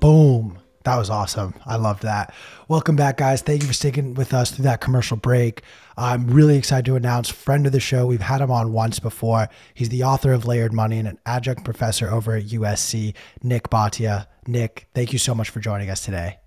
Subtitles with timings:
[0.00, 0.58] Boom.
[0.84, 1.54] That was awesome.
[1.64, 2.34] I loved that.
[2.68, 3.40] Welcome back, guys.
[3.40, 5.62] Thank you for sticking with us through that commercial break.
[5.96, 8.06] I'm really excited to announce friend of the show.
[8.06, 9.48] We've had him on once before.
[9.74, 14.26] He's the author of Layered Money and an adjunct professor over at USC, Nick Bhatia.
[14.46, 16.38] Nick, thank you so much for joining us today.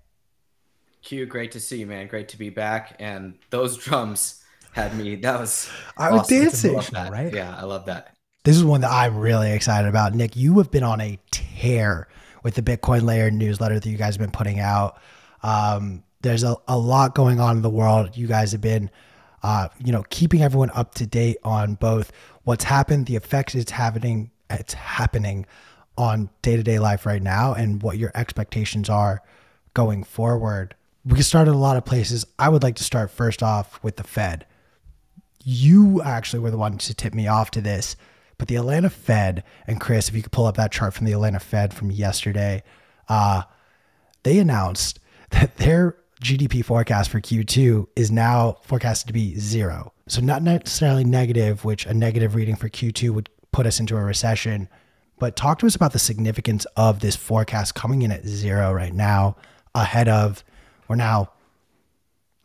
[1.02, 2.06] Q, great to see you, man.
[2.08, 2.96] Great to be back.
[2.98, 5.16] And those drums had me.
[5.16, 6.38] That was I was awesome.
[6.38, 7.10] dancing, that.
[7.10, 7.32] right?
[7.32, 8.15] Yeah, I love that.
[8.46, 10.14] This is one that I'm really excited about.
[10.14, 12.06] Nick, you have been on a tear
[12.44, 15.00] with the Bitcoin Layer newsletter that you guys have been putting out.
[15.42, 18.16] Um, there's a, a lot going on in the world.
[18.16, 18.88] You guys have been,
[19.42, 22.12] uh, you know, keeping everyone up to date on both
[22.44, 25.44] what's happened, the effects it's happening, it's happening
[25.98, 29.22] on day to day life right now, and what your expectations are
[29.74, 30.76] going forward.
[31.04, 32.24] We can start at a lot of places.
[32.38, 34.46] I would like to start first off with the Fed.
[35.42, 37.96] You actually were the one to tip me off to this
[38.38, 41.12] but the Atlanta Fed, and Chris, if you could pull up that chart from the
[41.12, 42.62] Atlanta Fed from yesterday,
[43.08, 43.42] uh,
[44.22, 49.92] they announced that their GDP forecast for Q2 is now forecasted to be zero.
[50.08, 54.02] So, not necessarily negative, which a negative reading for Q2 would put us into a
[54.02, 54.68] recession.
[55.18, 58.92] But talk to us about the significance of this forecast coming in at zero right
[58.92, 59.36] now,
[59.74, 60.44] ahead of,
[60.88, 61.32] we're now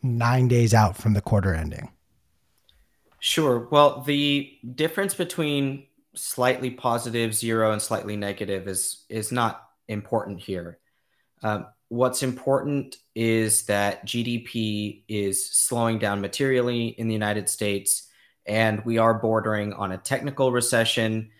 [0.02, 1.91] nine days out from the quarter ending.
[3.24, 3.68] Sure.
[3.70, 10.80] Well, the difference between slightly positive zero and slightly negative is is not important here.
[11.44, 18.08] Um, what's important is that GDP is slowing down materially in the United States,
[18.44, 21.30] and we are bordering on a technical recession,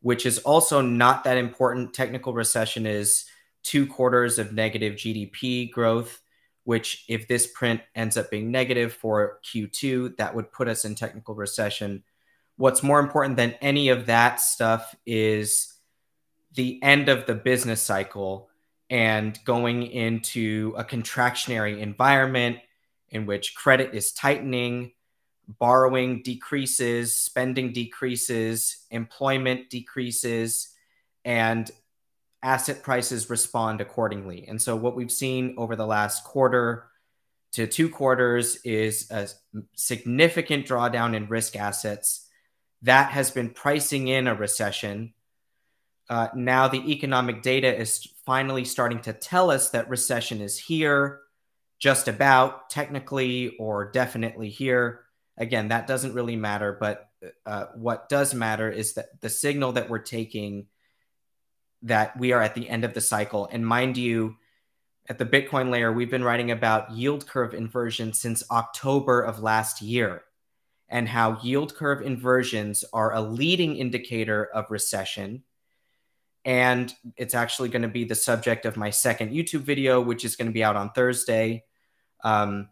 [0.00, 1.94] which is also not that important.
[1.94, 3.26] Technical recession is
[3.62, 6.20] two quarters of negative GDP growth
[6.68, 10.94] which if this print ends up being negative for Q2, that would put us in
[10.94, 12.04] technical recession.
[12.58, 15.72] What's more important than any of that stuff is
[16.52, 18.50] the end of the business cycle
[18.90, 22.58] and going into a contractionary environment
[23.08, 24.92] in which credit is tightening,
[25.48, 30.68] borrowing decreases, spending decreases, employment decreases,
[31.24, 31.70] and
[32.42, 34.46] asset prices respond accordingly.
[34.46, 36.86] And so, what we've seen over the last quarter
[37.52, 39.28] to two quarters is a
[39.74, 42.26] significant drawdown in risk assets.
[42.82, 45.14] That has been pricing in a recession.
[46.08, 51.20] Uh, now, the economic data is finally starting to tell us that recession is here,
[51.78, 55.04] just about technically or definitely here.
[55.36, 57.10] Again, that doesn't really matter, but
[57.44, 60.66] uh, what does matter is that the signal that we're taking
[61.82, 63.48] that we are at the end of the cycle.
[63.50, 64.36] And mind you,
[65.08, 69.80] at the Bitcoin layer, we've been writing about yield curve inversion since October of last
[69.80, 70.22] year
[70.88, 75.42] and how yield curve inversions are a leading indicator of recession.
[76.44, 80.36] And it's actually going to be the subject of my second YouTube video, which is
[80.36, 81.64] going to be out on Thursday.
[82.24, 82.68] Um,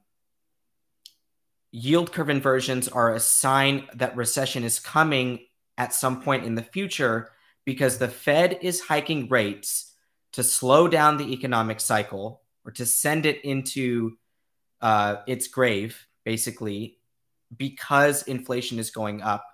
[1.73, 5.41] yield curve inversions are a sign that recession is coming
[5.79, 7.31] at some point in the future
[7.67, 9.93] because the Fed is hiking rates
[10.33, 14.17] to slow down the economic cycle or to send it into
[14.81, 16.99] uh, its grave, basically,
[17.55, 19.45] because inflation is going up.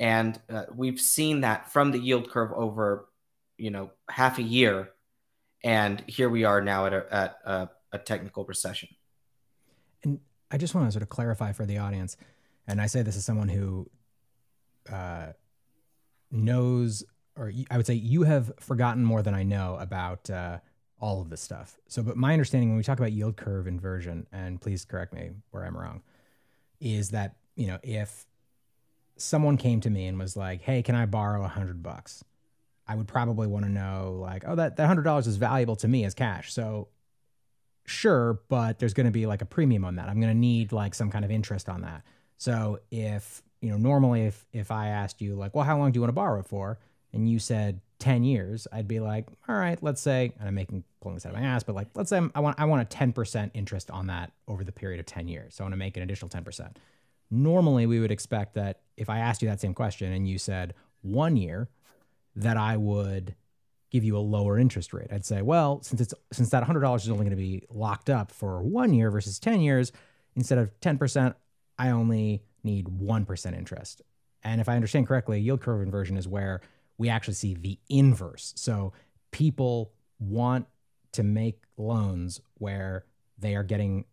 [0.00, 3.08] And uh, we've seen that from the yield curve over,
[3.58, 4.90] you know, half a year.
[5.62, 8.88] And here we are now at a, at a, a technical recession.
[10.02, 10.20] And
[10.50, 12.16] I just want to sort of clarify for the audience,
[12.66, 13.90] and I say this as someone who
[14.92, 15.28] uh,
[16.30, 17.04] knows
[17.36, 20.58] or I would say you have forgotten more than I know about uh,
[21.00, 21.76] all of this stuff.
[21.88, 25.30] So, but my understanding when we talk about yield curve inversion, and please correct me
[25.50, 26.02] where I'm wrong,
[26.80, 28.26] is that you know if
[29.16, 32.24] someone came to me and was like, "Hey, can I borrow a hundred bucks?"
[32.86, 35.88] I would probably want to know like, "Oh, that that hundred dollars is valuable to
[35.88, 36.88] me as cash." So,
[37.84, 40.08] sure, but there's going to be like a premium on that.
[40.08, 42.02] I'm going to need like some kind of interest on that.
[42.36, 45.96] So, if you know, normally if if I asked you like, "Well, how long do
[45.96, 46.78] you want to borrow it for?"
[47.14, 50.84] And you said 10 years, I'd be like, all right, let's say, and I'm making
[51.00, 52.82] pulling this out of my ass, but like, let's say I'm, i want I want
[52.82, 55.54] a 10% interest on that over the period of 10 years.
[55.54, 56.76] So I want to make an additional 10%.
[57.30, 60.74] Normally, we would expect that if I asked you that same question and you said
[61.02, 61.68] one year,
[62.36, 63.34] that I would
[63.90, 65.06] give you a lower interest rate.
[65.12, 68.32] I'd say, well, since it's since that $100 is only going to be locked up
[68.32, 69.92] for one year versus 10 years,
[70.34, 71.34] instead of 10%,
[71.78, 74.02] I only need 1% interest.
[74.42, 76.60] And if I understand correctly, yield curve inversion is where
[76.98, 78.52] we actually see the inverse.
[78.56, 78.92] So
[79.30, 80.66] people want
[81.12, 83.04] to make loans where
[83.38, 84.04] they are getting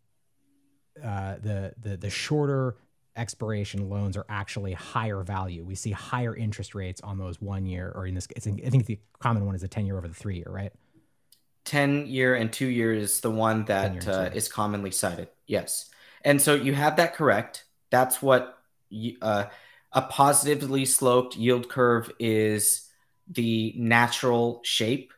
[1.03, 2.75] uh, the, the the shorter
[3.15, 5.63] expiration loans are actually higher value.
[5.63, 8.85] We see higher interest rates on those one year, or in this, it's, I think
[8.85, 10.71] the common one is a 10 year over the three year, right?
[11.65, 15.27] 10 year and two year is the one that uh, is commonly cited.
[15.45, 15.89] Yes.
[16.23, 17.65] And so you have that correct.
[17.89, 18.57] That's what
[19.21, 19.45] uh,
[19.93, 22.89] a positively sloped yield curve is
[23.27, 25.13] the natural shape,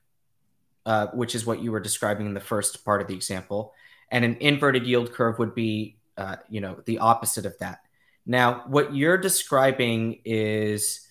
[0.85, 3.73] uh, which is what you were describing in the first part of the example.
[4.09, 7.79] And an inverted yield curve would be, uh, you know, the opposite of that.
[8.25, 11.07] Now, what you're describing is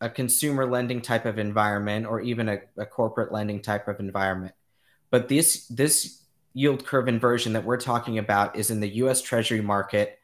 [0.00, 4.54] a consumer lending type of environment or even a, a corporate lending type of environment.
[5.10, 6.22] But this this
[6.52, 10.18] yield curve inversion that we're talking about is in the US Treasury market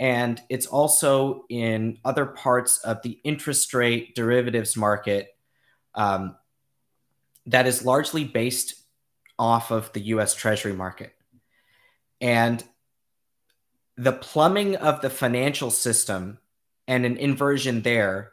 [0.00, 5.36] and it's also in other parts of the interest rate derivatives market
[5.94, 6.36] um,
[7.44, 8.82] that is largely based
[9.38, 11.14] off of the US Treasury market.
[12.18, 12.64] And
[13.98, 16.38] the plumbing of the financial system
[16.88, 18.32] and an inversion there,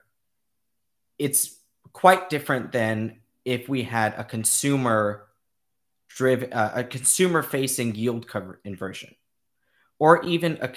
[1.20, 1.58] it's
[1.92, 5.28] quite different than if we had a consumer
[6.08, 9.13] driven, uh, a consumer facing yield curve inversion,
[10.00, 10.70] or even a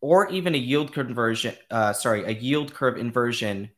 [0.00, 3.70] or even a yield conversion, uh, sorry, a yield curve inversion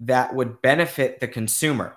[0.00, 1.96] that would benefit the consumer,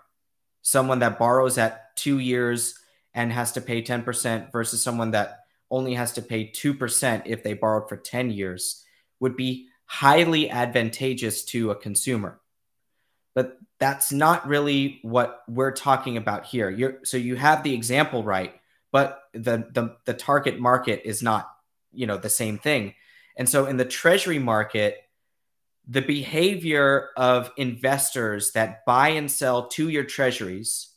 [0.61, 2.79] someone that borrows at two years
[3.13, 5.39] and has to pay 10% versus someone that
[5.71, 8.83] only has to pay 2% if they borrowed for 10 years
[9.19, 12.39] would be highly advantageous to a consumer.
[13.35, 16.69] But that's not really what we're talking about here.
[16.69, 18.53] You're, so you have the example right,
[18.91, 21.49] but the, the, the target market is not
[21.91, 22.93] you know the same thing.
[23.37, 24.97] And so in the treasury market
[25.89, 30.93] the behavior of investors that buy and sell two year treasuries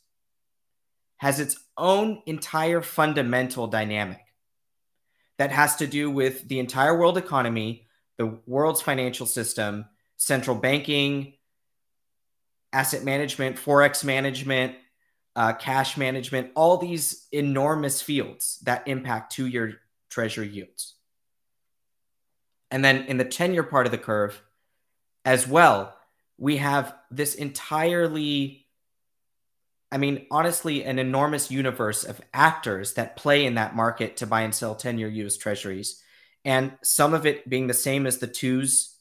[1.17, 4.21] has its own entire fundamental dynamic
[5.39, 7.87] that has to do with the entire world economy
[8.17, 9.85] the world's financial system
[10.17, 11.33] central banking
[12.71, 14.75] asset management forex management
[15.35, 19.79] uh, cash management all these enormous fields that impact two year
[20.13, 20.95] treasury yields.
[22.69, 24.41] And then in the 10 year part of the curve
[25.25, 25.95] as well,
[26.37, 28.67] we have this entirely,
[29.91, 34.41] I mean, honestly, an enormous universe of actors that play in that market to buy
[34.41, 36.01] and sell 10 year US treasuries.
[36.45, 38.95] And some of it being the same as the twos,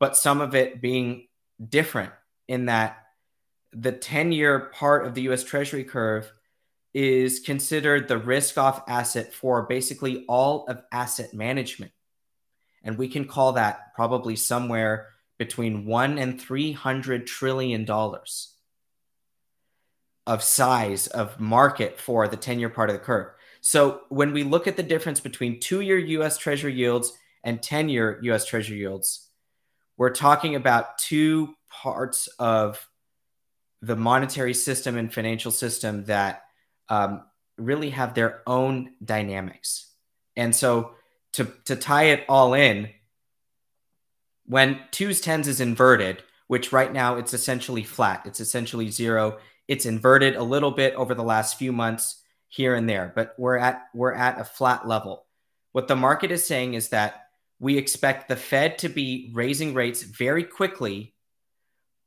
[0.00, 1.28] but some of it being
[1.66, 2.12] different
[2.46, 2.96] in that
[3.72, 6.32] the 10 year part of the US Treasury curve
[7.00, 11.92] is considered the risk off asset for basically all of asset management.
[12.82, 18.52] And we can call that probably somewhere between one and 300 trillion dollars
[20.26, 23.28] of size of market for the 10 year part of the curve.
[23.60, 27.12] So when we look at the difference between two year US Treasury yields
[27.44, 29.28] and 10 year US Treasury yields,
[29.96, 32.88] we're talking about two parts of
[33.82, 36.42] the monetary system and financial system that
[36.88, 37.22] um,
[37.56, 39.92] really have their own dynamics.
[40.36, 40.92] And so
[41.32, 42.90] to, to tie it all in,
[44.46, 49.38] when twos tens is inverted, which right now it's essentially flat, it's essentially zero.
[49.66, 53.58] It's inverted a little bit over the last few months here and there, but we're
[53.58, 55.26] at we're at a flat level.
[55.72, 57.26] What the market is saying is that
[57.60, 61.14] we expect the Fed to be raising rates very quickly,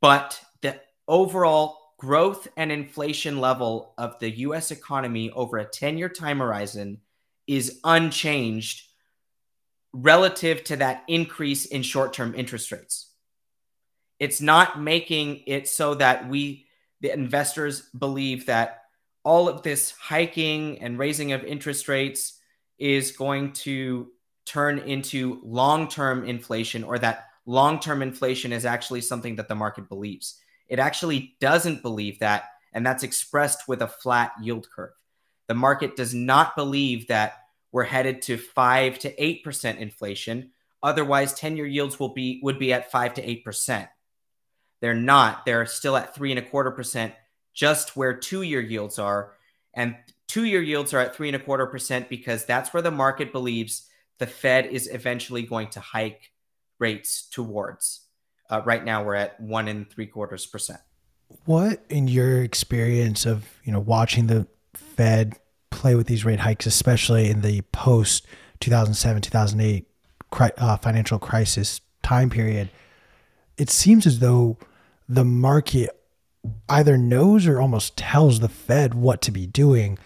[0.02, 6.10] but the overall growth and inflation level of the US economy over a 10 year
[6.10, 7.00] time horizon
[7.46, 8.88] is unchanged
[9.94, 13.12] relative to that increase in short term interest rates.
[14.20, 16.66] It's not making it so that we,
[17.02, 18.82] the investors, believe that
[19.24, 22.40] all of this hiking and raising of interest rates
[22.80, 24.08] is going to
[24.48, 29.54] turn into long term inflation or that long term inflation is actually something that the
[29.54, 30.42] market believes.
[30.72, 34.94] It actually doesn't believe that, and that's expressed with a flat yield curve.
[35.50, 40.52] The market does not believe that we're headed to 5 to 8% inflation.
[40.82, 43.90] Otherwise, 10-year yields will be would be at 5 to 8%.
[44.80, 45.46] They're not.
[45.46, 47.14] They're still at three and a quarter percent,
[47.54, 49.34] just where two-year yields are.
[49.74, 49.98] And
[50.30, 53.90] two-year yields are at three and a quarter percent because that's where the market believes
[54.20, 56.32] the Fed is eventually going to hike
[56.80, 58.08] rates towards.
[58.52, 60.82] Uh, right now, we're at one and three quarters percent.
[61.46, 65.36] What, in your experience of you know watching the Fed
[65.70, 68.28] play with these rate hikes, especially in the post
[68.60, 69.88] 2007 2008
[70.58, 72.70] uh, financial crisis time period,
[73.58, 74.58] it seems as though
[75.08, 75.90] the market
[76.68, 79.98] either knows or almost tells the Fed what to be doing.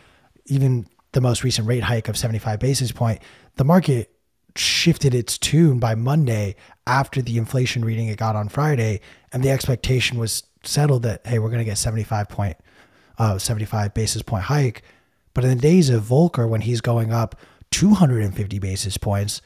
[0.46, 3.22] Even the most recent rate hike of 75 basis point,
[3.56, 4.15] the market
[4.56, 6.56] shifted its tune by Monday
[6.88, 11.40] after the inflation reading it got on Friday, and the expectation was settled that hey,
[11.40, 12.58] we're going to get 75 point,
[13.18, 14.84] uh, 75 basis point hike.
[15.34, 17.36] But in the days of Volcker, when he's going up
[17.72, 19.42] 250 basis points,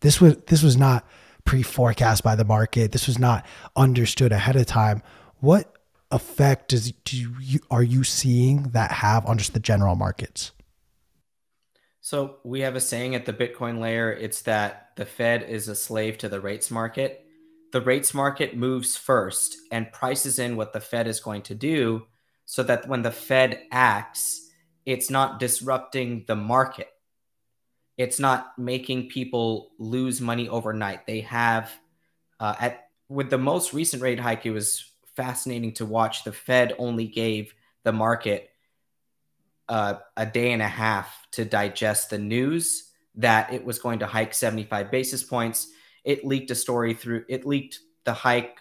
[0.00, 1.06] this was this was not
[1.44, 2.92] pre-forecast by the market.
[2.92, 5.02] This was not understood ahead of time.
[5.40, 5.74] What
[6.10, 10.52] effect does do you, are you seeing that have on just the general markets?
[12.00, 14.12] So we have a saying at the Bitcoin layer.
[14.12, 17.26] It's that the Fed is a slave to the rates market.
[17.72, 22.06] The rates market moves first and prices in what the Fed is going to do
[22.46, 24.48] so that when the Fed acts,
[24.86, 26.88] it's not disrupting the market.
[27.96, 31.06] It's not making people lose money overnight.
[31.06, 31.70] They have,
[32.40, 36.24] uh, at with the most recent rate hike, it was fascinating to watch.
[36.24, 37.54] The Fed only gave
[37.84, 38.49] the market
[39.70, 44.06] uh, a day and a half to digest the news that it was going to
[44.06, 45.68] hike 75 basis points.
[46.04, 48.58] It leaked a story through, it leaked the hike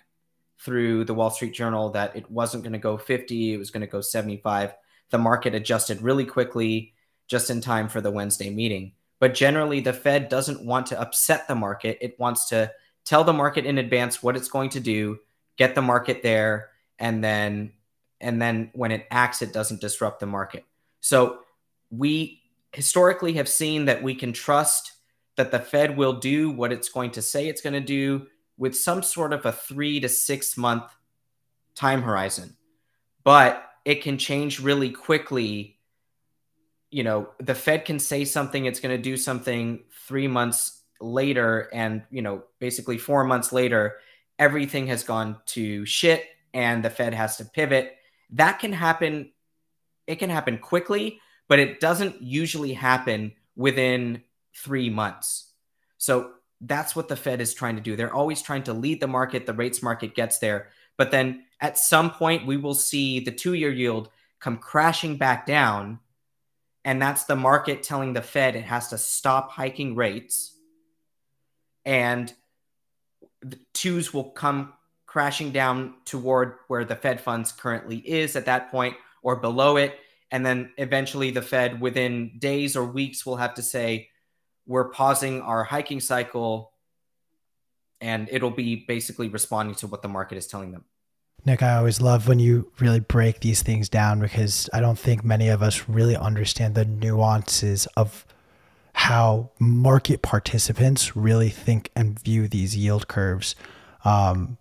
[0.60, 3.82] through the Wall Street Journal that it wasn't going to go 50, it was going
[3.82, 4.76] to go 75.
[5.10, 6.94] The market adjusted really quickly
[7.28, 8.92] just in time for the Wednesday meeting.
[9.20, 11.98] But generally, the Fed doesn't want to upset the market.
[12.02, 12.72] It wants to
[13.04, 15.20] tell the market in advance what it's going to do,
[15.58, 17.74] get the market there, and then
[18.22, 20.66] and then when it acts, it doesn't disrupt the market.
[21.02, 21.40] So
[21.90, 22.42] we
[22.74, 24.94] historically have seen that we can trust
[25.38, 28.28] that the Fed will do what it's going to say it's going to do
[28.58, 30.84] with some sort of a three to six month
[31.76, 32.58] time horizon.
[33.24, 35.80] But it can change really quickly.
[36.92, 41.70] You know, the Fed can say something, it's going to do something three months later,
[41.72, 44.00] and, you know, basically four months later,
[44.38, 47.96] everything has gone to shit and the Fed has to pivot.
[48.32, 49.32] That can happen
[50.10, 54.24] it can happen quickly, but it doesn't usually happen within
[54.56, 55.52] three months.
[56.00, 57.96] So that's what the Fed is trying to do.
[57.96, 59.46] They're always trying to lead the market.
[59.46, 60.70] The rates market gets there.
[60.98, 65.46] But then at some point, we will see the two year yield come crashing back
[65.46, 66.00] down.
[66.84, 70.56] And that's the market telling the Fed it has to stop hiking rates.
[71.86, 72.34] And
[73.42, 74.74] the twos will come
[75.06, 79.98] crashing down toward where the Fed funds currently is at that point, or below it.
[80.32, 84.10] And then eventually the Fed, within days or weeks, will have to say,
[84.68, 86.72] we're pausing our hiking cycle.
[88.02, 90.86] And it'll be basically responding to what the market is telling them.
[91.46, 95.24] Nick, I always love when you really break these things down because I don't think
[95.24, 98.26] many of us really understand the nuances of
[98.94, 103.56] how market participants really think and view these yield curves.
[104.04, 104.58] Um,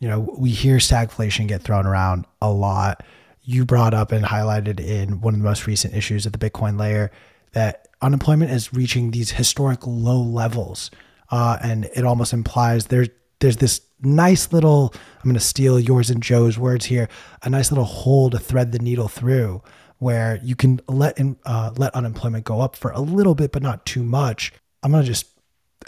[0.00, 3.04] you know, we hear stagflation get thrown around a lot
[3.46, 6.78] you brought up and highlighted in one of the most recent issues of the Bitcoin
[6.78, 7.12] layer
[7.52, 10.90] that unemployment is reaching these historic low levels.
[11.30, 13.08] Uh, and it almost implies there's
[13.40, 17.08] there's this nice little I'm going to steal yours and Joe's words here
[17.42, 19.62] a nice little hole to thread the needle through
[19.98, 23.62] where you can let in, uh, let unemployment go up for a little bit but
[23.62, 24.52] not too much.
[24.82, 25.26] I'm going to just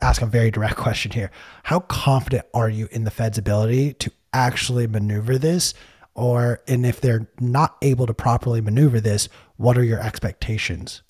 [0.00, 1.30] ask a very direct question here.
[1.64, 5.74] How confident are you in the Fed's ability to actually maneuver this
[6.18, 11.02] or and if they're not able to properly maneuver this what are your expectations?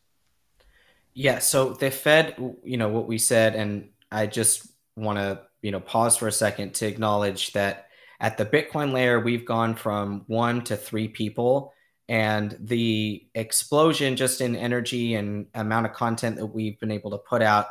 [1.14, 5.70] Yeah so the fed you know what we said and i just want to you
[5.70, 7.88] know pause for a second to acknowledge that
[8.20, 11.72] at the bitcoin layer we've gone from one to three people
[12.08, 17.18] and the explosion just in energy and amount of content that we've been able to
[17.18, 17.66] put out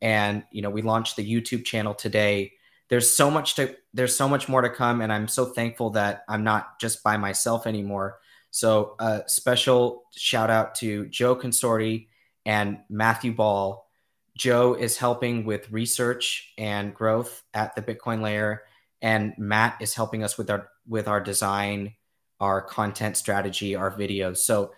[0.00, 2.52] and you know we launched the youtube channel today
[2.92, 6.24] there's so much to there's so much more to come and i'm so thankful that
[6.28, 8.18] i'm not just by myself anymore.
[8.50, 12.08] So a uh, special shout out to joe consorti
[12.44, 13.88] and matthew ball.
[14.36, 18.64] Joe is helping with research and growth at the bitcoin layer
[19.00, 21.94] and matt is helping us with our with our design
[22.40, 24.36] our content strategy our videos.
[24.36, 24.74] So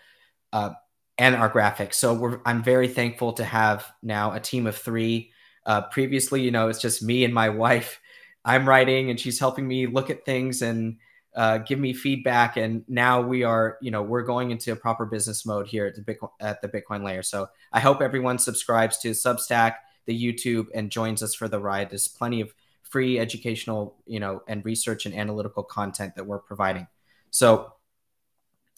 [0.53, 0.71] uh,
[1.19, 1.95] and our graphics.
[1.95, 5.33] So i'm very thankful to have now a team of three.
[5.67, 8.01] Uh, previously you know it's just me and my wife
[8.45, 10.99] I'm writing and she's helping me look at things and
[11.35, 12.57] uh, give me feedback.
[12.57, 15.95] And now we are, you know, we're going into a proper business mode here at
[15.95, 17.23] the Bitcoin at the Bitcoin layer.
[17.23, 21.91] So I hope everyone subscribes to Substack, the YouTube, and joins us for the ride.
[21.91, 26.87] There's plenty of free educational, you know, and research and analytical content that we're providing.
[27.31, 27.73] So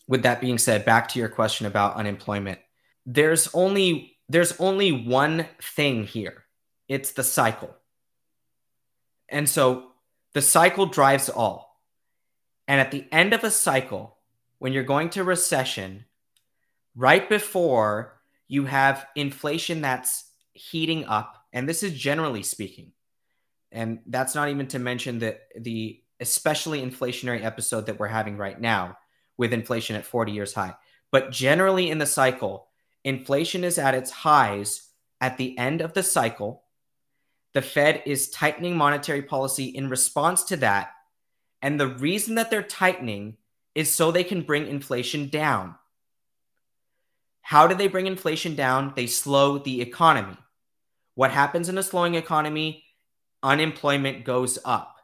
[0.09, 2.61] with that being said, back to your question about unemployment.
[3.05, 6.45] There's only there's only one thing here.
[6.89, 7.77] It's the cycle.
[9.29, 9.89] And so
[10.35, 11.81] the cycle drives all.
[12.69, 14.19] And at the end of a cycle,
[14.59, 16.05] when you're going to recession,
[16.95, 22.93] right before you have inflation that's heating up And this is generally speaking.
[23.73, 28.61] And that's not even to mention that the especially inflationary episode that we're having right
[28.61, 28.99] now
[29.39, 30.75] with inflation at 40 years high.
[31.11, 32.69] But generally in the cycle,
[33.05, 34.89] inflation is at its highs
[35.21, 36.63] at the end of the cycle.
[37.57, 40.91] The Fed is tightening monetary policy in response to that.
[41.63, 43.39] And the reason that they're tightening
[43.75, 45.75] is so they can bring inflation down.
[47.41, 48.93] How do they bring inflation down?
[48.95, 50.37] They slow the economy.
[51.15, 52.85] What happens in a slowing economy?
[53.43, 54.95] Unemployment goes up.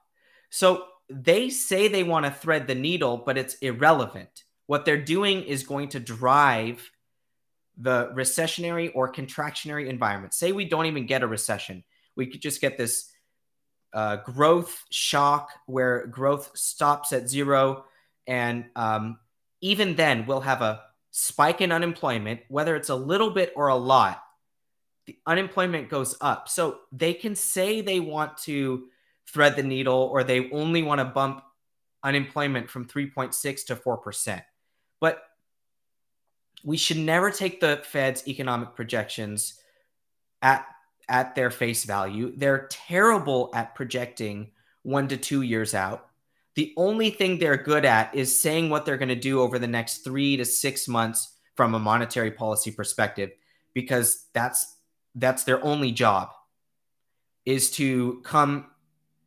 [0.50, 4.44] So they say they want to thread the needle, but it's irrelevant.
[4.66, 6.90] What they're doing is going to drive
[7.78, 10.35] the recessionary or contractionary environment.
[10.35, 11.82] Say we don't even get a recession,
[12.16, 13.11] we could just get this
[13.92, 17.85] uh, growth shock where growth stops at zero.
[18.26, 19.19] And um,
[19.61, 23.76] even then, we'll have a spike in unemployment, whether it's a little bit or a
[23.76, 24.23] lot.
[25.07, 26.49] The unemployment goes up.
[26.49, 28.85] So they can say they want to
[29.26, 31.42] thread the needle or they only want to bump
[32.02, 34.42] unemployment from 3.6 to 4%.
[35.00, 35.23] But
[36.64, 39.61] we should never take the Fed's economic projections
[40.40, 40.66] at
[41.09, 42.32] at their face value.
[42.37, 44.50] They're terrible at projecting
[44.82, 46.09] 1 to 2 years out.
[46.54, 49.66] The only thing they're good at is saying what they're going to do over the
[49.66, 53.30] next 3 to 6 months from a monetary policy perspective
[53.75, 54.76] because that's
[55.14, 56.30] that's their only job
[57.44, 58.66] is to come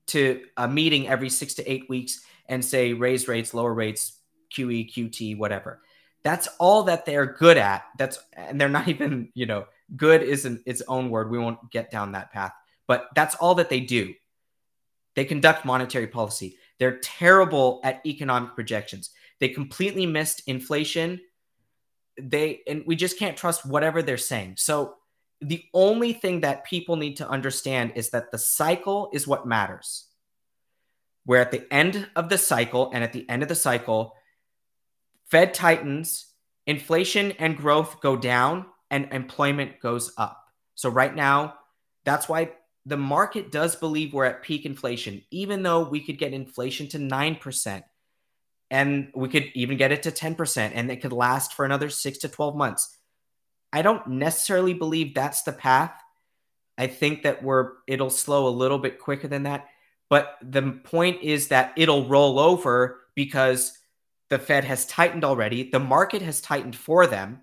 [0.07, 4.19] to a meeting every six to eight weeks and say raise rates, lower rates,
[4.55, 5.81] QE, QT, whatever.
[6.23, 7.83] That's all that they're good at.
[7.97, 9.65] That's and they're not even, you know,
[9.95, 11.29] good isn't its own word.
[11.29, 12.51] We won't get down that path.
[12.87, 14.13] But that's all that they do.
[15.15, 16.57] They conduct monetary policy.
[16.79, 19.11] They're terrible at economic projections.
[19.39, 21.21] They completely missed inflation.
[22.17, 24.55] They and we just can't trust whatever they're saying.
[24.57, 24.95] So
[25.41, 30.07] the only thing that people need to understand is that the cycle is what matters.
[31.25, 34.13] We're at the end of the cycle and at the end of the cycle,
[35.29, 36.27] Fed tightens,
[36.67, 40.41] inflation and growth go down, and employment goes up.
[40.75, 41.55] So, right now,
[42.05, 42.51] that's why
[42.85, 46.97] the market does believe we're at peak inflation, even though we could get inflation to
[46.97, 47.83] 9%
[48.71, 52.19] and we could even get it to 10% and it could last for another six
[52.19, 52.97] to 12 months.
[53.73, 55.91] I don't necessarily believe that's the path.
[56.77, 59.67] I think that we're it'll slow a little bit quicker than that.
[60.09, 63.77] But the point is that it'll roll over because
[64.29, 65.69] the Fed has tightened already.
[65.69, 67.41] The market has tightened for them.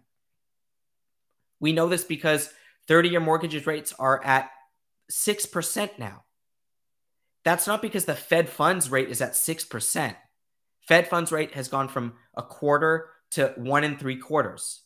[1.63, 2.53] We know this because
[2.89, 4.51] 30 year mortgages rates are at
[5.11, 6.25] 6% now.
[7.45, 10.15] That's not because the Fed funds rate is at 6%.
[10.87, 14.83] Fed funds rate has gone from a quarter to one and three quarters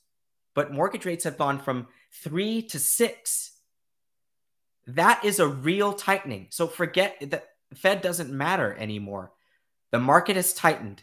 [0.57, 3.53] but mortgage rates have gone from three to six.
[4.87, 6.49] That is a real tightening.
[6.51, 9.33] So forget that Fed doesn't matter anymore.
[9.93, 11.03] The market has tightened.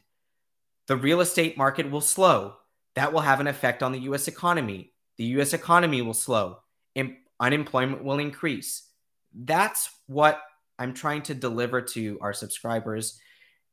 [0.88, 2.56] The real estate market will slow.
[2.96, 4.93] That will have an effect on the US economy.
[5.18, 6.60] The US economy will slow.
[7.40, 8.84] unemployment will increase.
[9.34, 10.42] That's what
[10.80, 13.20] I'm trying to deliver to our subscribers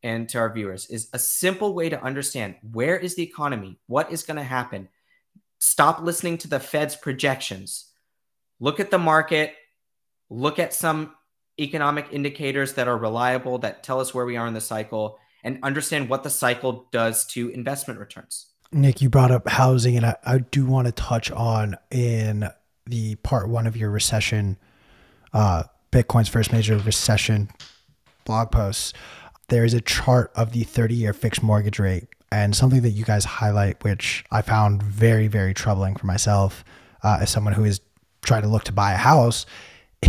[0.03, 3.79] and to our viewers is a simple way to understand where is the economy?
[3.87, 4.89] What is going to happen?
[5.59, 7.91] Stop listening to the Fed's projections.
[8.61, 9.55] Look at the market.
[10.31, 11.15] Look at some
[11.59, 15.59] economic indicators that are reliable that tell us where we are in the cycle and
[15.63, 18.47] understand what the cycle does to investment returns.
[18.73, 22.49] Nick, you brought up housing, and I, I do want to touch on in
[22.87, 24.57] the part one of your recession,
[25.33, 27.51] uh, Bitcoin's first major recession
[28.25, 28.93] blog posts.
[29.49, 33.05] There is a chart of the 30 year fixed mortgage rate and something that you
[33.05, 36.65] guys highlight, which I found very, very troubling for myself
[37.03, 37.81] uh, as someone who is
[38.23, 39.47] trying to look to buy a house,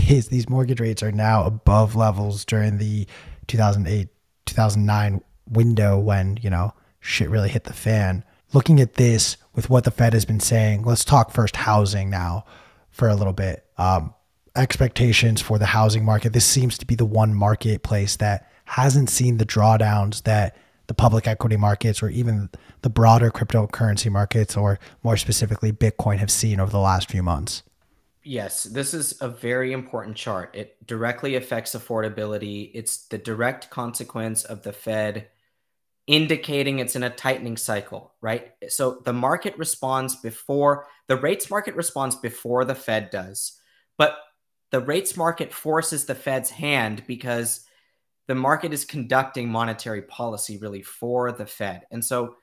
[0.08, 3.08] is these mortgage rates are now above levels during the
[3.47, 4.08] 2008,
[4.45, 8.24] 2009 window when, you know, shit really hit the fan.
[8.54, 12.46] Looking at this with what the Fed has been saying, let's talk first housing now
[12.90, 13.66] for a little bit.
[13.78, 14.14] Um,
[14.56, 16.34] expectations for the housing market.
[16.34, 21.28] This seems to be the one marketplace that hasn't seen the drawdowns that the public
[21.28, 22.50] equity markets or even
[22.82, 27.64] the broader cryptocurrency markets or more specifically Bitcoin have seen over the last few months?
[28.24, 30.54] Yes, this is a very important chart.
[30.54, 32.70] It directly affects affordability.
[32.74, 35.28] It's the direct consequence of the Fed
[36.08, 38.52] indicating it's in a tightening cycle, right?
[38.68, 43.60] So the market responds before the rates market responds before the Fed does.
[43.98, 44.18] But
[44.72, 47.66] the rates market forces the Fed's hand because
[48.28, 51.86] the market is conducting monetary policy really for the Fed.
[51.92, 52.36] And so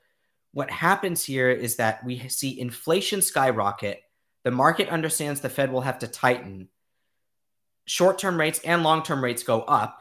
[0.51, 4.01] what happens here is that we see inflation skyrocket.
[4.43, 6.69] The market understands the Fed will have to tighten.
[7.85, 9.98] short term rates and long term rates go up,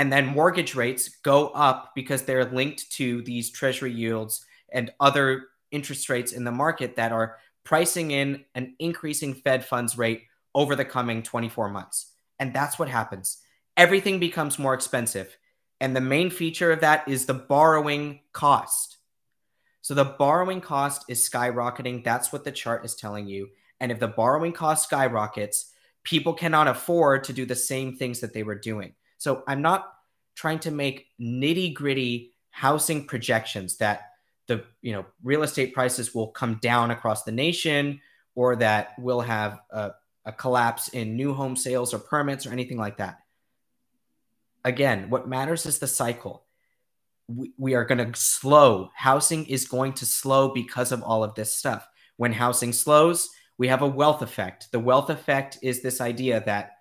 [0.00, 5.48] and then mortgage rates go up because they're linked to these treasury yields and other
[5.72, 10.22] interest rates in the market that are pricing in an increasing Fed funds rate
[10.54, 12.14] over the coming 24 months.
[12.38, 13.42] And that's what happens.
[13.76, 15.36] Everything becomes more expensive.
[15.82, 18.96] And the main feature of that is the borrowing cost.
[19.82, 22.04] So the borrowing cost is skyrocketing.
[22.04, 23.50] That's what the chart is telling you.
[23.80, 28.32] And if the borrowing cost skyrockets, people cannot afford to do the same things that
[28.32, 28.94] they were doing.
[29.20, 29.92] So I'm not
[30.34, 34.12] trying to make nitty gritty housing projections that
[34.46, 38.00] the you know real estate prices will come down across the nation
[38.34, 39.90] or that we'll have a,
[40.24, 43.18] a collapse in new home sales or permits or anything like that.
[44.64, 46.46] Again, what matters is the cycle.
[47.28, 48.90] We, we are going to slow.
[48.94, 51.86] Housing is going to slow because of all of this stuff.
[52.16, 53.28] When housing slows,
[53.58, 54.72] we have a wealth effect.
[54.72, 56.79] The wealth effect is this idea that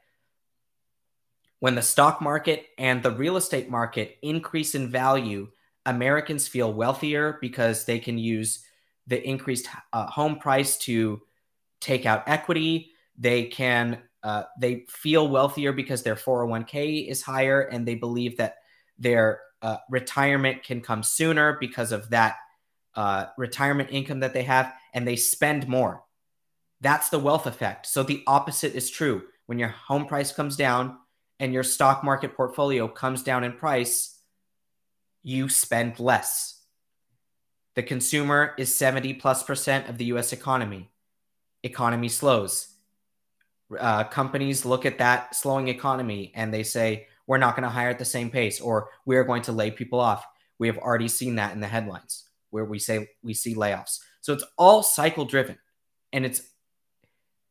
[1.60, 5.50] when the stock market and the real estate market increase in value,
[5.86, 8.64] Americans feel wealthier because they can use
[9.08, 11.22] the increased uh, home price to
[11.82, 12.92] take out equity.
[13.18, 18.56] They can uh, they feel wealthier because their 401k is higher, and they believe that
[18.98, 22.36] their uh, retirement can come sooner because of that
[22.96, 26.04] uh, retirement income that they have, and they spend more.
[26.82, 27.86] That's the wealth effect.
[27.86, 29.24] So the opposite is true.
[29.46, 30.98] When your home price comes down
[31.40, 34.20] and your stock market portfolio comes down in price,
[35.24, 36.62] you spend less.
[37.76, 40.90] The consumer is 70 plus percent of the US economy.
[41.64, 42.76] Economy slows.
[43.80, 47.90] Uh, companies look at that slowing economy and they say, we're not going to hire
[47.90, 50.26] at the same pace or we're going to lay people off.
[50.58, 54.00] We have already seen that in the headlines where we say we see layoffs.
[54.22, 55.58] So it's all cycle driven
[56.12, 56.42] and it's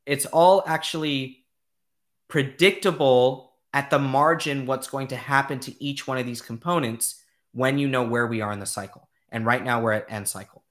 [0.05, 1.45] it's all actually
[2.29, 7.79] predictable at the margin what's going to happen to each one of these components when
[7.79, 9.09] you know where we are in the cycle.
[9.31, 10.65] And right now we're at end cycle.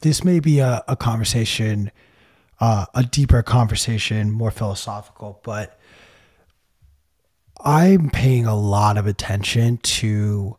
[0.00, 1.90] This may be a, a conversation,
[2.60, 5.78] uh, a deeper conversation, more philosophical, but
[7.64, 10.56] I'm paying a lot of attention to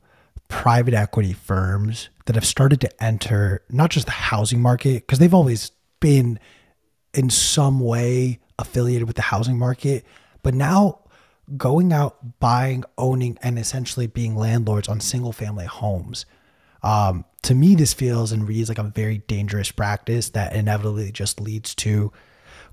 [0.49, 5.33] private equity firms that have started to enter not just the housing market, because they've
[5.33, 6.39] always been
[7.13, 10.05] in some way affiliated with the housing market,
[10.43, 10.99] but now
[11.57, 16.25] going out, buying, owning, and essentially being landlords on single family homes.
[16.83, 21.39] Um, to me, this feels and reads like a very dangerous practice that inevitably just
[21.39, 22.11] leads to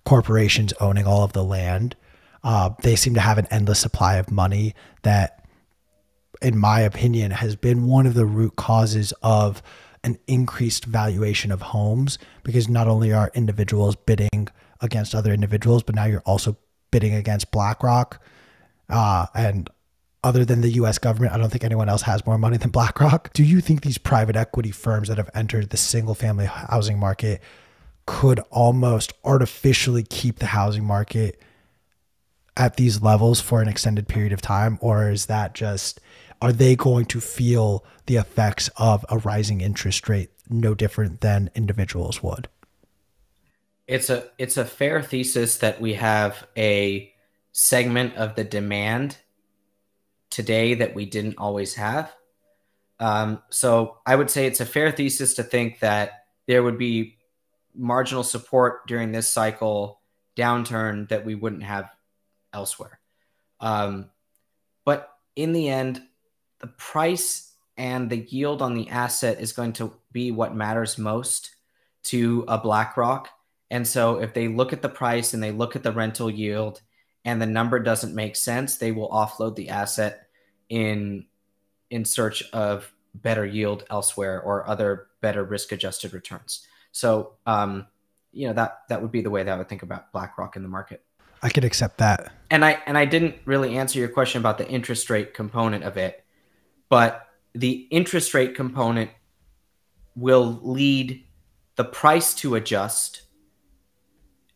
[0.05, 1.97] corporations owning all of the land.
[2.45, 5.45] Uh, they seem to have an endless supply of money that,
[6.43, 9.63] in my opinion, has been one of the root causes of
[10.07, 14.49] an increased valuation of homes because not only are individuals bidding
[14.81, 16.57] against other individuals, but now you're also
[16.91, 18.23] bidding against BlackRock,
[18.89, 19.69] uh, and
[20.23, 23.33] other than the US government, I don't think anyone else has more money than BlackRock.
[23.33, 27.43] Do you think these private equity firms that have entered the single family housing market
[28.07, 31.41] could almost artificially keep the housing market
[32.57, 34.79] at these levels for an extended period of time?
[34.81, 36.01] Or is that just,
[36.41, 41.51] are they going to feel the effects of a rising interest rate no different than
[41.55, 42.49] individuals would?
[43.87, 47.13] It's a it's a fair thesis that we have a
[47.53, 49.17] segment of the demand
[50.31, 52.15] today that we didn't always have.
[52.99, 57.17] Um, so I would say it's a fair thesis to think that there would be
[57.75, 60.01] marginal support during this cycle
[60.37, 61.91] downturn that we wouldn't have
[62.53, 62.99] elsewhere.
[63.61, 64.11] Um,
[64.85, 66.03] but in the end,
[66.67, 71.55] the price and the yield on the asset is going to be what matters most
[72.05, 73.29] to a BlackRock.
[73.71, 76.81] And so if they look at the price and they look at the rental yield
[77.25, 80.29] and the number doesn't make sense, they will offload the asset
[80.69, 81.27] in
[81.89, 86.67] in search of better yield elsewhere or other better risk adjusted returns.
[86.91, 87.87] So, um,
[88.33, 90.63] you know that that would be the way that I would think about BlackRock in
[90.63, 91.05] the market.
[91.43, 92.33] I could accept that.
[92.51, 95.97] And I and I didn't really answer your question about the interest rate component of
[95.97, 96.26] it,
[96.89, 99.11] but the interest rate component
[100.15, 101.25] will lead
[101.77, 103.23] the price to adjust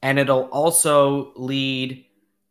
[0.03, 2.05] and it'll also lead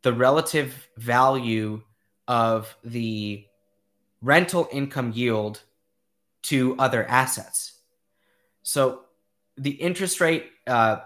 [0.04, 1.82] the relative value
[2.28, 3.46] of the
[4.22, 5.64] rental income yield
[6.44, 7.80] to other assets.
[8.62, 9.02] So
[9.58, 10.98] the interest rate uh,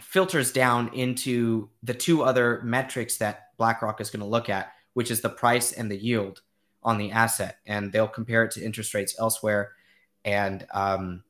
[0.00, 5.10] filters down into the two other metrics that BlackRock is going to look at, which
[5.10, 6.42] is the price and the yield
[6.82, 7.58] on the asset.
[7.66, 9.72] And they'll compare it to interest rates elsewhere.
[10.24, 11.24] And um,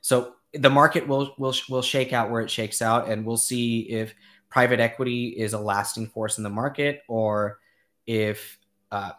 [0.00, 3.80] so the market will will will shake out where it shakes out, and we'll see
[3.80, 4.14] if
[4.48, 7.58] private equity is a lasting force in the market or
[8.06, 8.58] if
[8.92, 9.10] uh,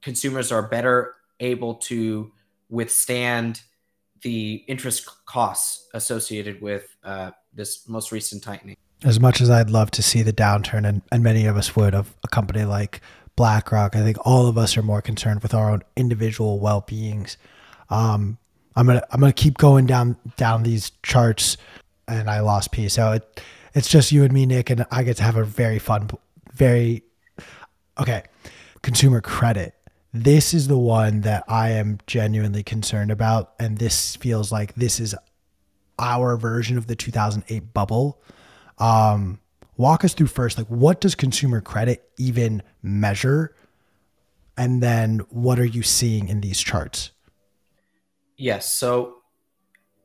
[0.00, 2.32] consumers are better able to
[2.70, 3.60] withstand
[4.22, 8.76] the interest costs associated with uh, this most recent tightening.
[9.04, 11.94] As much as I'd love to see the downturn, and, and many of us would,
[11.94, 13.00] of a company like
[13.38, 17.36] BlackRock, I think all of us are more concerned with our own individual well beings.
[17.88, 18.36] Um,
[18.74, 21.56] I'm gonna I'm gonna keep going down down these charts,
[22.08, 22.88] and I lost P.
[22.88, 23.40] So it,
[23.74, 26.10] it's just you and me, Nick, and I get to have a very fun,
[26.52, 27.04] very
[28.00, 28.24] okay.
[28.82, 29.72] Consumer credit.
[30.12, 34.98] This is the one that I am genuinely concerned about, and this feels like this
[34.98, 35.14] is
[35.96, 38.20] our version of the 2008 bubble.
[38.78, 39.38] Um,
[39.78, 43.54] walk us through first, like what does consumer credit even measure,
[44.58, 47.12] and then what are you seeing in these charts?
[48.36, 48.70] Yes.
[48.70, 49.14] So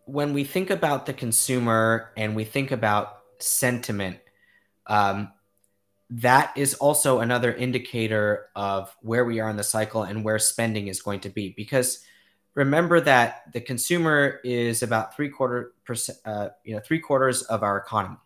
[0.06, 4.18] when we think about the consumer and we think about sentiment,
[4.88, 5.32] um,
[6.10, 10.88] that is also another indicator of where we are in the cycle and where spending
[10.88, 11.50] is going to be.
[11.50, 12.04] Because
[12.54, 17.64] remember that the consumer is about three quarter percent, uh, you know, three quarters of
[17.64, 18.18] our economy,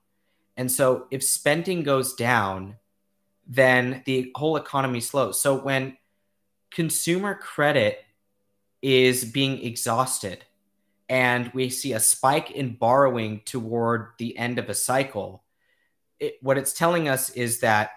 [0.58, 2.78] and so if spending goes down,
[3.48, 5.39] then the whole economy slows.
[5.39, 5.98] So when
[6.72, 8.04] consumer credit
[8.82, 10.43] is being exhausted
[11.08, 15.43] and we see a spike in borrowing toward the end of a cycle,
[16.20, 17.91] it, what it's telling us is that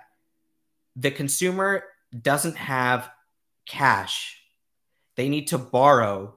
[0.94, 1.84] the consumer
[2.22, 3.10] doesn't have
[3.66, 4.42] cash.
[5.16, 6.34] They need to borrow,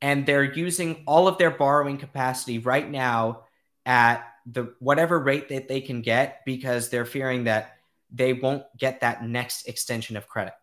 [0.00, 3.42] and they're using all of their borrowing capacity right now
[3.84, 7.76] at the whatever rate that they can get because they're fearing that
[8.10, 10.54] they won't get that next extension of credit.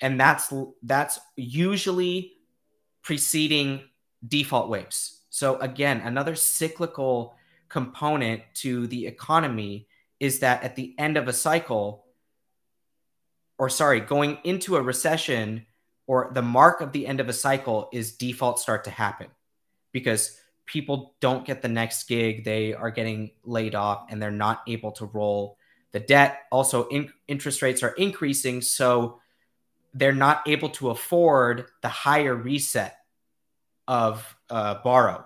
[0.00, 2.32] And that's that's usually
[3.02, 3.82] preceding
[4.26, 5.20] default waves.
[5.30, 7.36] So again, another cyclical
[7.68, 9.88] component to the economy
[10.20, 12.04] is that at the end of a cycle,
[13.58, 15.66] or sorry, going into a recession
[16.06, 19.28] or the mark of the end of a cycle is defaults start to happen
[19.92, 22.44] because people don't get the next gig.
[22.44, 25.58] They are getting laid off and they're not able to roll
[25.92, 26.40] the debt.
[26.50, 28.62] Also, in, interest rates are increasing.
[28.62, 29.20] So
[29.94, 32.96] they're not able to afford the higher reset
[33.86, 35.24] of uh, borrow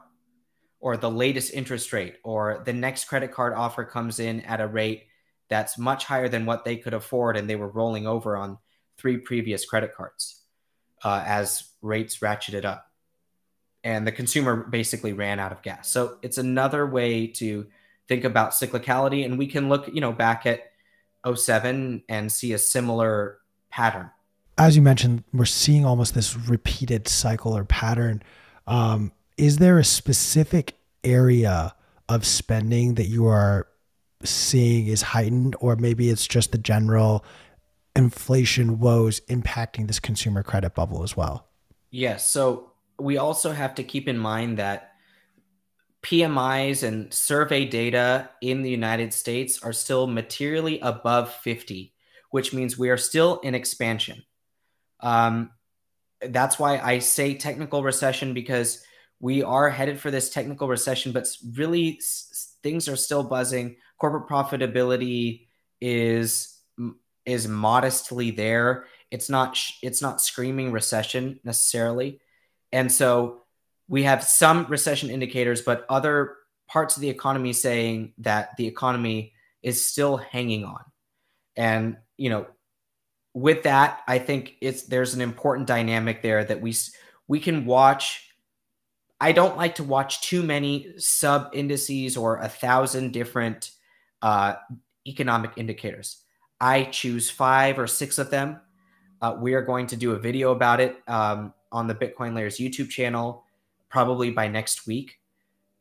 [0.81, 4.66] or the latest interest rate or the next credit card offer comes in at a
[4.66, 5.05] rate
[5.49, 8.59] that's much higher than what they could afford and they were rolling over on
[8.99, 10.42] three previous credit cards
[11.05, 12.87] uh, as rates ratcheted up
[13.85, 17.67] and the consumer basically ran out of gas so it's another way to
[18.09, 20.73] think about cyclicality and we can look you know back at
[21.33, 23.39] 07 and see a similar
[23.71, 24.11] pattern
[24.59, 28.23] as you mentioned we're seeing almost this repeated cycle or pattern
[28.67, 31.75] um, is there a specific area
[32.09, 33.69] of spending that you are
[34.25, 37.25] seeing is heightened, or maybe it's just the general
[37.95, 41.49] inflation woes impacting this consumer credit bubble as well?
[41.91, 42.31] Yes.
[42.31, 44.93] So we also have to keep in mind that
[46.03, 51.93] PMIs and survey data in the United States are still materially above 50,
[52.31, 54.23] which means we are still in expansion.
[55.01, 55.51] Um,
[56.21, 58.83] that's why I say technical recession because
[59.21, 62.01] we are headed for this technical recession, but really
[62.63, 63.77] things are still buzzing.
[63.99, 65.47] Corporate profitability
[65.81, 66.53] is
[67.25, 68.87] is modestly there.
[69.11, 72.21] It's not it's not screaming recession necessarily,
[72.77, 73.41] and so
[73.89, 76.37] we have some recession indicators, but other
[76.69, 80.85] parts of the economy saying that the economy is still hanging on,
[81.57, 82.47] and you know
[83.33, 86.75] with that, I think it's there's an important dynamic there that we
[87.29, 88.31] we can watch.
[89.19, 93.71] I don't like to watch too many sub indices or a thousand different
[94.21, 94.57] uh,
[95.07, 96.23] economic indicators.
[96.61, 98.61] I choose five or six of them.
[99.23, 102.59] Uh, we are going to do a video about it um, on the Bitcoin Layers
[102.59, 103.45] YouTube channel,
[103.89, 105.21] probably by next week,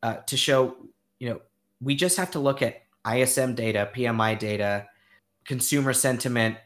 [0.02, 0.76] uh, to show
[1.18, 1.40] you know
[1.80, 4.86] we just have to look at ISM data, PMI data,
[5.44, 6.56] consumer sentiment,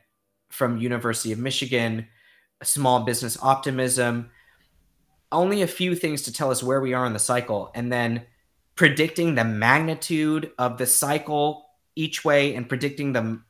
[0.50, 2.08] from University of Michigan,
[2.62, 4.30] small business optimism,
[5.32, 8.26] only a few things to tell us where we are in the cycle and then
[8.74, 13.40] predicting the magnitude of the cycle each way and predicting the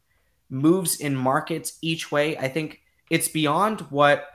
[0.50, 2.36] moves in markets each way.
[2.36, 4.26] I think it's beyond what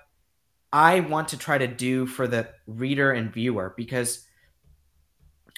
[0.76, 4.28] I want to try to do for the reader and viewer because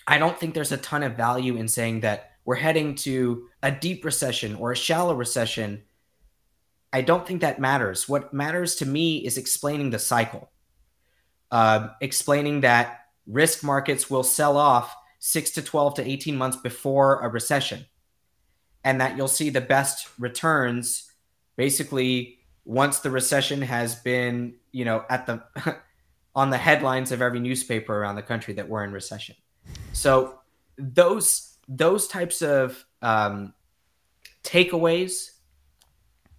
[0.06, 3.72] I don't think there's a ton of value in saying that we're heading to a
[3.72, 5.82] deep recession or a shallow recession
[6.94, 8.08] I don't think that matters.
[8.08, 10.50] What matters to me is explaining the cycle,
[11.52, 17.20] uh, explaining that risk markets will sell off six to 12 to 18 months before
[17.20, 17.86] a recession.
[18.84, 21.12] And that you'll see the best returns
[21.58, 22.37] basically
[22.68, 25.42] once the recession has been, you know, at the
[26.36, 29.36] on the headlines of every newspaper around the country that we're in recession.
[29.94, 30.40] So
[30.78, 33.54] those those types of um,
[34.44, 35.32] takeaways,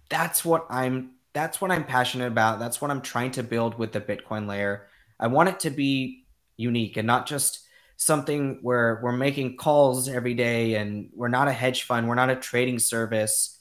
[0.09, 2.59] that's what I'm that's what I'm passionate about.
[2.59, 4.87] That's what I'm trying to build with the Bitcoin layer.
[5.19, 6.25] I want it to be
[6.57, 7.65] unique and not just
[7.97, 12.29] something where we're making calls every day and we're not a hedge fund, we're not
[12.29, 13.58] a trading service.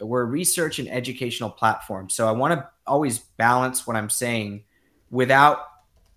[0.00, 2.08] We're a research and educational platform.
[2.10, 4.64] So I want to always balance what I'm saying
[5.10, 5.58] without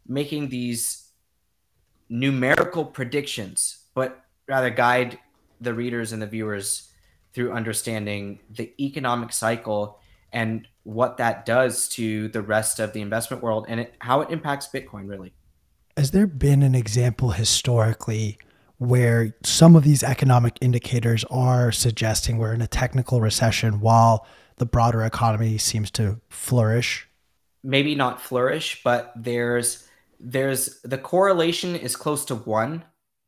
[0.07, 1.09] making these
[2.09, 5.17] numerical predictions, but rather guide
[5.61, 6.89] the readers and the viewers
[7.33, 9.99] through understanding the economic cycle
[10.33, 14.29] and what that does to the rest of the investment world and it, how it
[14.29, 15.33] impacts Bitcoin, really.
[15.97, 18.37] Has there been an example historically
[18.81, 24.25] where some of these economic indicators are suggesting we're in a technical recession while
[24.57, 27.07] the broader economy seems to flourish?
[27.63, 29.87] Maybe not flourish, but there's
[30.19, 32.83] there's the correlation is close to one,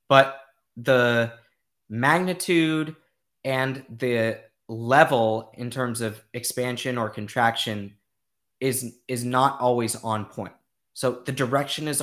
[0.10, 0.40] but
[0.76, 1.34] the
[1.88, 2.96] magnitude
[3.44, 7.94] and the level in terms of expansion or contraction
[8.60, 10.54] is is not always on point.
[10.94, 12.02] So the direction is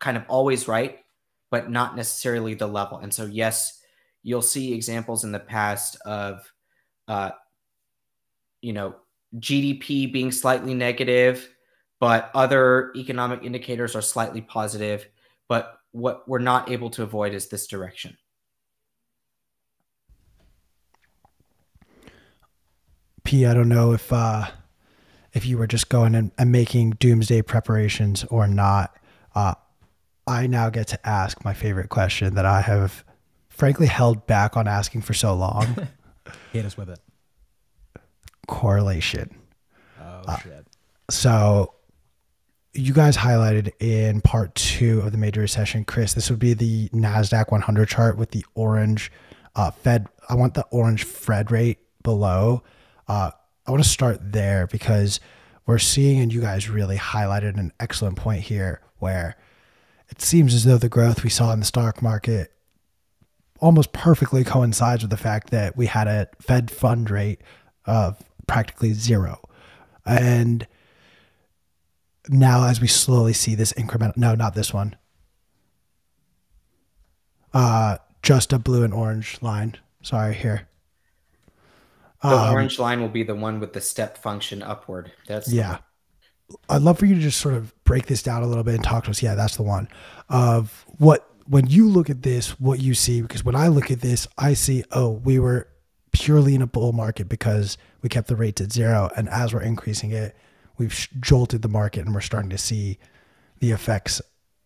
[0.00, 0.98] kind of always right,
[1.52, 2.98] but not necessarily the level.
[2.98, 3.78] And so yes,
[4.22, 6.50] you'll see examples in the past of
[7.06, 7.32] uh,
[8.62, 8.96] you know
[9.36, 11.48] GDP being slightly negative,
[12.00, 15.06] but other economic indicators are slightly positive.
[15.46, 18.16] But what we're not able to avoid is this direction.
[23.24, 24.46] P, I don't know if uh,
[25.34, 28.96] if you were just going and, and making doomsday preparations or not.
[29.34, 29.54] Uh,
[30.26, 33.04] I now get to ask my favorite question that I have
[33.48, 35.88] frankly held back on asking for so long.
[36.52, 37.00] Hit us with it.
[38.46, 39.36] Correlation.
[40.00, 40.66] Oh uh, shit.
[41.10, 41.74] So
[42.72, 46.14] you guys highlighted in part two of the major recession, Chris.
[46.14, 49.12] This would be the Nasdaq 100 chart with the orange
[49.56, 50.06] uh, Fed.
[50.28, 52.62] I want the orange Fed rate below
[53.08, 53.30] uh,
[53.66, 55.20] I want to start there because
[55.66, 59.36] we're seeing, and you guys really highlighted an excellent point here where
[60.12, 62.52] it seems as though the growth we saw in the stock market
[63.60, 67.40] almost perfectly coincides with the fact that we had a Fed fund rate
[67.86, 69.40] of practically zero.
[70.04, 70.66] And
[72.28, 74.96] now, as we slowly see this incremental, no, not this one,
[77.54, 79.78] uh, just a blue and orange line.
[80.02, 80.68] Sorry, here.
[82.20, 85.10] The um, orange line will be the one with the step function upward.
[85.26, 85.78] That's yeah.
[86.68, 88.84] I'd love for you to just sort of break this down a little bit and
[88.84, 89.22] talk to us.
[89.22, 89.88] Yeah, that's the one.
[90.28, 94.00] Of what when you look at this, what you see, because when I look at
[94.00, 95.68] this, I see, oh, we were
[96.12, 99.10] purely in a bull market because we kept the rates at zero.
[99.16, 100.36] And as we're increasing it,
[100.78, 102.98] we've jolted the market and we're starting to see
[103.60, 104.20] the effects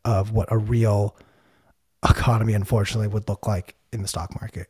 [0.04, 1.16] of what a real
[2.08, 4.68] economy, unfortunately, would look like in the stock market.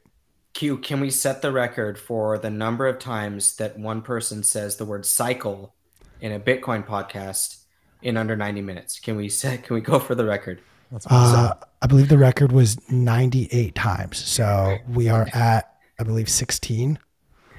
[0.54, 4.76] Q, can we set the record for the number of times that one person says
[4.76, 5.74] the word cycle
[6.20, 7.62] in a Bitcoin podcast
[8.02, 8.98] in under 90 minutes?
[9.00, 10.60] Can we set, can we go for the record?
[11.10, 11.52] Uh,
[11.82, 14.18] I believe the record was 98 times.
[14.18, 16.98] So we are at, I believe, 16.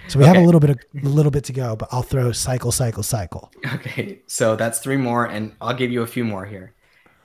[0.07, 0.33] So we okay.
[0.33, 3.03] have a little bit of a little bit to go, but I'll throw cycle, cycle,
[3.03, 3.51] cycle.
[3.73, 4.21] Okay.
[4.27, 6.73] So that's three more, and I'll give you a few more here.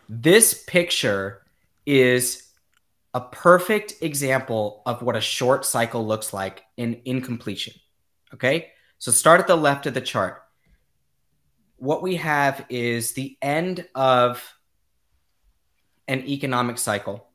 [0.09, 1.43] This picture
[1.87, 2.49] is
[3.15, 7.75] a perfect example of what a short cycle looks like in incompletion.
[8.35, 10.42] Okay, so start at the left of the chart.
[11.83, 14.55] What we have is the end of
[16.07, 17.27] an economic cycle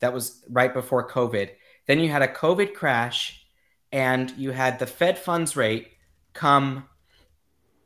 [0.00, 1.50] that was right before COVID.
[1.86, 3.44] Then you had a COVID crash,
[3.92, 5.88] and you had the Fed funds rate
[6.32, 6.88] come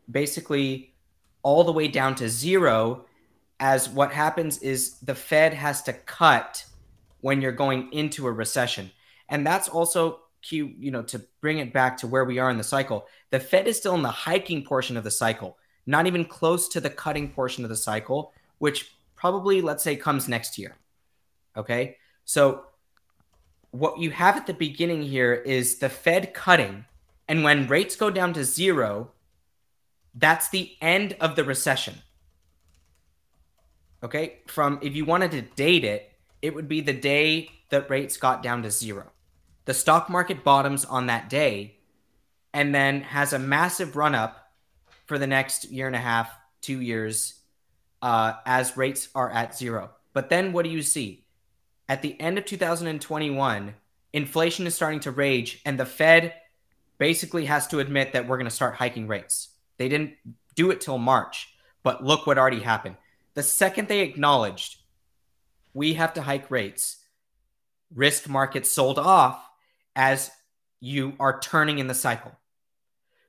[0.08, 0.94] basically
[1.42, 3.06] all the way down to zero.
[3.58, 6.64] As what happens is the Fed has to cut
[7.22, 8.92] when you're going into a recession.
[9.28, 12.64] And that's also you know, to bring it back to where we are in the
[12.64, 13.06] cycle.
[13.30, 16.80] The Fed is still in the hiking portion of the cycle, not even close to
[16.80, 20.76] the cutting portion of the cycle, which probably, let's say, comes next year.
[21.56, 21.96] Okay.
[22.24, 22.64] So,
[23.72, 26.84] what you have at the beginning here is the Fed cutting.
[27.28, 29.12] And when rates go down to zero,
[30.14, 31.94] that's the end of the recession.
[34.02, 34.38] Okay.
[34.46, 36.12] From if you wanted to date it,
[36.42, 39.12] it would be the day that rates got down to zero.
[39.64, 41.76] The stock market bottoms on that day
[42.52, 44.52] and then has a massive run up
[45.06, 46.30] for the next year and a half,
[46.60, 47.40] two years
[48.02, 49.90] uh, as rates are at zero.
[50.12, 51.24] But then what do you see?
[51.88, 53.74] At the end of 2021,
[54.12, 56.34] inflation is starting to rage, and the Fed
[56.98, 59.48] basically has to admit that we're going to start hiking rates.
[59.76, 60.14] They didn't
[60.54, 61.48] do it till March,
[61.82, 62.96] but look what already happened.
[63.34, 64.78] The second they acknowledged
[65.72, 66.98] we have to hike rates,
[67.94, 69.49] risk markets sold off
[69.96, 70.30] as
[70.80, 72.32] you are turning in the cycle.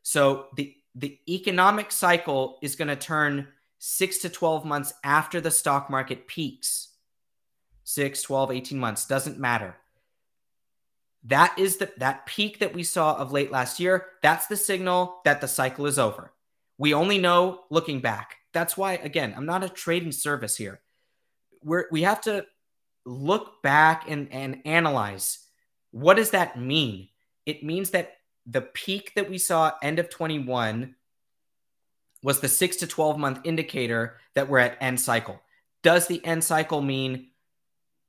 [0.04, 3.48] So the the economic cycle is going to turn
[3.80, 6.90] 6 to 12 months after the stock market peaks.
[7.86, 9.76] 6, 12, 18 months doesn't matter.
[11.24, 15.22] That is the that peak that we saw of late last year, that's the signal
[15.24, 16.34] that the cycle is over.
[16.78, 18.38] We only know looking back.
[18.54, 20.82] That's why again, I'm not a trading service here.
[21.64, 22.46] We're we have to
[23.06, 25.40] look back and and analyze
[25.92, 27.10] what does that mean?
[27.46, 30.96] It means that the peak that we saw end of 21
[32.24, 35.42] was the 6 to 12 month indicator that we're at end cycle.
[35.84, 37.30] Does the end cycle mean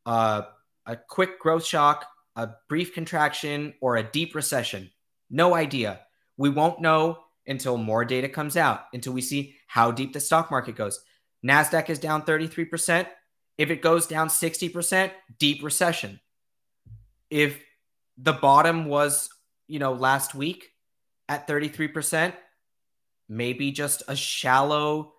[0.06, 0.42] uh,
[0.86, 2.06] a quick growth shock,
[2.36, 4.90] a brief contraction, or a deep recession?
[5.30, 6.00] No idea.
[6.36, 10.50] We won't know until more data comes out, until we see how deep the stock
[10.50, 11.00] market goes.
[11.44, 13.06] NASDAQ is down 33%.
[13.58, 16.20] If it goes down 60%, deep recession.
[17.30, 17.58] If
[18.22, 19.28] the bottom was
[19.72, 20.70] you know, last week
[21.30, 22.34] at 33%,
[23.26, 25.14] maybe just a shallow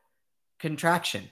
[0.60, 1.28] contraction.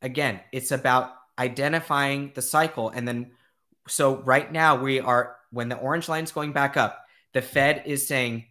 [0.00, 2.88] Again, it's about identifying the cycle.
[2.88, 3.32] And then,
[3.88, 7.04] so right now we are, when the orange line is going back up,
[7.34, 8.46] the Fed is saying,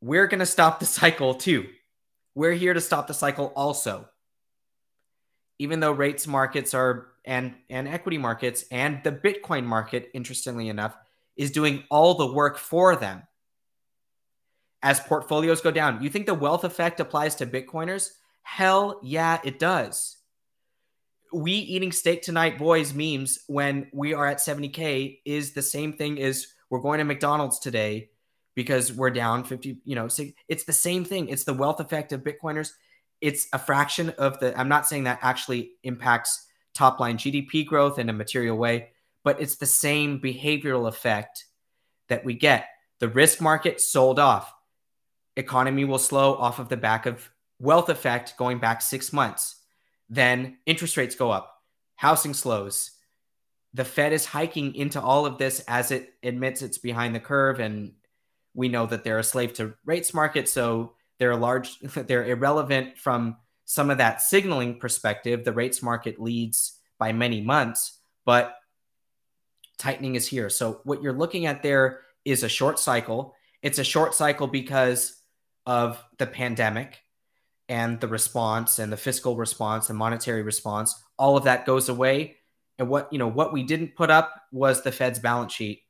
[0.00, 1.66] we're going to stop the cycle too.
[2.36, 4.08] We're here to stop the cycle also.
[5.58, 10.96] Even though rates markets are and and equity markets and the Bitcoin market, interestingly enough,
[11.36, 13.22] is doing all the work for them.
[14.82, 18.10] As portfolios go down, you think the wealth effect applies to Bitcoiners?
[18.42, 20.16] Hell yeah, it does.
[21.30, 26.20] We eating steak tonight, boys memes when we are at 70K is the same thing
[26.22, 28.08] as we're going to McDonald's today
[28.54, 30.08] because we're down 50, you know,
[30.48, 31.28] it's the same thing.
[31.28, 32.70] It's the wealth effect of Bitcoiners.
[33.20, 36.47] It's a fraction of the, I'm not saying that actually impacts
[36.78, 38.90] top line GDP growth in a material way,
[39.24, 41.44] but it's the same behavioral effect
[42.08, 42.68] that we get.
[43.00, 44.52] The risk market sold off.
[45.36, 49.56] Economy will slow off of the back of wealth effect going back six months.
[50.08, 51.52] Then interest rates go up,
[51.96, 52.92] housing slows.
[53.74, 57.58] The Fed is hiking into all of this as it admits it's behind the curve.
[57.58, 57.92] And
[58.54, 60.48] we know that they're a slave to rates market.
[60.48, 63.36] So they're large, they're irrelevant from
[63.68, 65.44] some of that signaling perspective.
[65.44, 68.54] The rates market leads by many months, but
[69.76, 70.48] tightening is here.
[70.48, 73.34] So what you're looking at there is a short cycle.
[73.60, 75.20] It's a short cycle because
[75.66, 76.96] of the pandemic
[77.68, 80.94] and the response and the fiscal response and monetary response.
[81.18, 82.36] All of that goes away.
[82.78, 85.82] And what, you know, what we didn't put up was the Fed's balance sheet.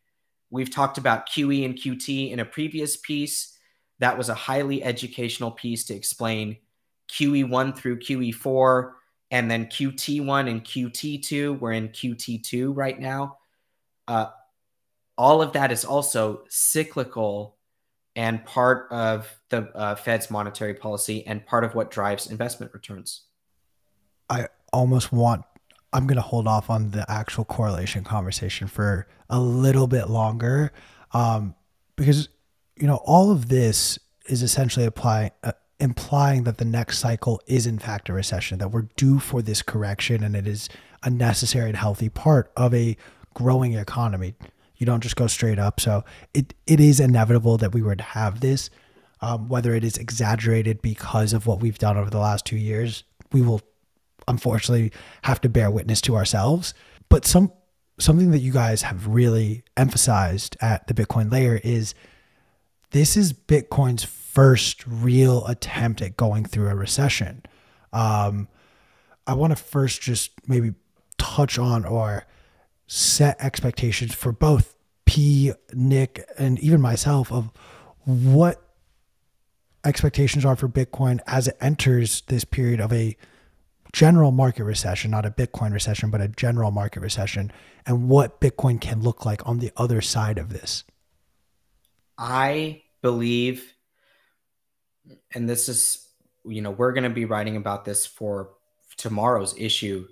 [0.51, 3.57] We've talked about QE and QT in a previous piece.
[4.01, 6.57] That was a highly educational piece to explain
[7.11, 8.93] QE1 through QE4
[9.31, 11.59] and then QT1 and QT2.
[11.59, 13.39] We're in QT2 right now
[14.09, 14.31] uh,
[15.17, 17.57] all of that is also cyclical
[18.17, 23.23] and part of the uh, Fed's monetary policy and part of what drives investment returns.
[24.29, 25.45] I almost want,
[25.93, 30.73] I'm going to hold off on the actual correlation conversation for a little bit longer
[31.13, 31.55] um,
[31.97, 32.29] because,
[32.77, 35.31] you know, all of this is essentially applying.
[35.45, 39.43] Uh, implying that the next cycle is in fact a recession that we're due for
[39.43, 40.69] this correction and it is
[41.05, 42.97] a necessary and healthy part of a
[43.35, 44.35] growing economy.
[44.77, 45.81] You don't just go straight up.
[45.81, 46.05] So
[46.35, 48.71] it, it is inevitable that we would have this.
[49.21, 53.03] Um, whether it is exaggerated because of what we've done over the last two years,
[53.33, 53.61] we will
[54.29, 54.93] unfortunately
[55.25, 56.73] have to bear witness to ourselves.
[57.09, 57.53] But some
[57.99, 61.95] something that you guys have really emphasized at the Bitcoin layer is
[62.91, 67.43] this is Bitcoin's first real attempt at going through a recession.
[67.93, 68.49] Um,
[69.27, 70.75] I want to first just maybe
[71.19, 72.27] touch on or
[72.87, 74.75] set expectations for both
[75.05, 77.51] P, Nick, and even myself of
[78.05, 78.63] what
[79.85, 83.17] expectations are for Bitcoin as it enters this period of a
[83.93, 87.53] general market recession, not a Bitcoin recession, but a general market recession,
[87.87, 90.85] and what Bitcoin can look like on the other side of this?
[92.19, 93.73] I believe,
[95.33, 96.07] and this is,
[96.45, 98.51] you know, we're going to be writing about this for
[98.97, 100.09] tomorrow's issue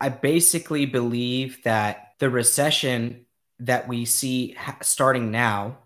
[0.00, 3.26] I basically believe that the recession
[3.60, 5.78] that we see starting now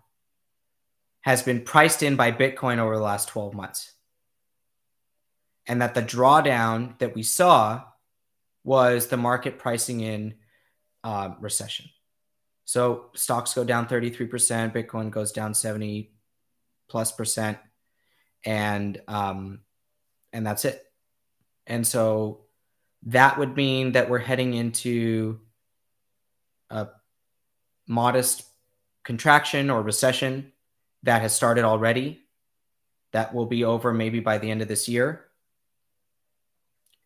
[1.21, 3.93] has been priced in by Bitcoin over the last 12 months.
[5.67, 7.83] and that the drawdown that we saw
[8.63, 10.33] was the market pricing in
[11.03, 11.85] uh, recession.
[12.69, 14.29] So stocks go down 33%,
[14.71, 16.11] Bitcoin goes down 70
[16.87, 17.57] plus percent,
[18.45, 19.61] and um,
[20.31, 20.79] and that's it.
[21.65, 22.41] And so
[23.07, 25.39] that would mean that we're heading into
[26.69, 26.89] a
[27.87, 28.43] modest
[29.03, 30.51] contraction or recession
[31.01, 32.19] that has started already.
[33.13, 35.25] That will be over maybe by the end of this year.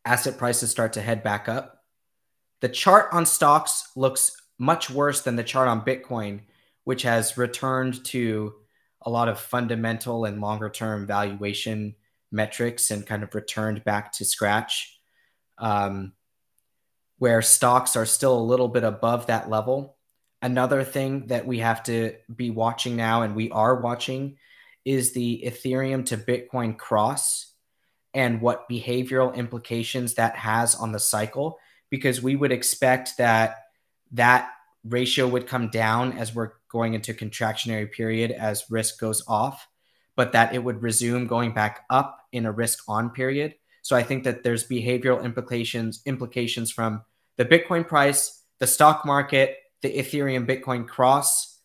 [0.03, 1.85] Asset prices start to head back up.
[2.59, 6.41] The chart on stocks looks much worse than the chart on Bitcoin,
[6.83, 8.53] which has returned to
[9.01, 11.95] a lot of fundamental and longer term valuation
[12.31, 14.99] metrics and kind of returned back to scratch.
[15.57, 16.13] Um,
[17.23, 19.95] where stocks are still a little bit above that level.
[20.41, 24.37] Another thing that we have to be watching now, and we are watching,
[24.83, 27.53] is the Ethereum to Bitcoin cross
[28.13, 31.59] and what behavioral implications that has on the cycle.
[31.89, 33.62] Because we would expect that
[34.13, 34.49] that
[34.83, 39.67] ratio would come down as we're going into contractionary period as risk goes off,
[40.15, 43.55] but that it would resume going back up in a risk on period.
[43.81, 47.03] So I think that there's behavioral implications implications from
[47.37, 51.59] the Bitcoin price, the stock market, the Ethereum Bitcoin cross,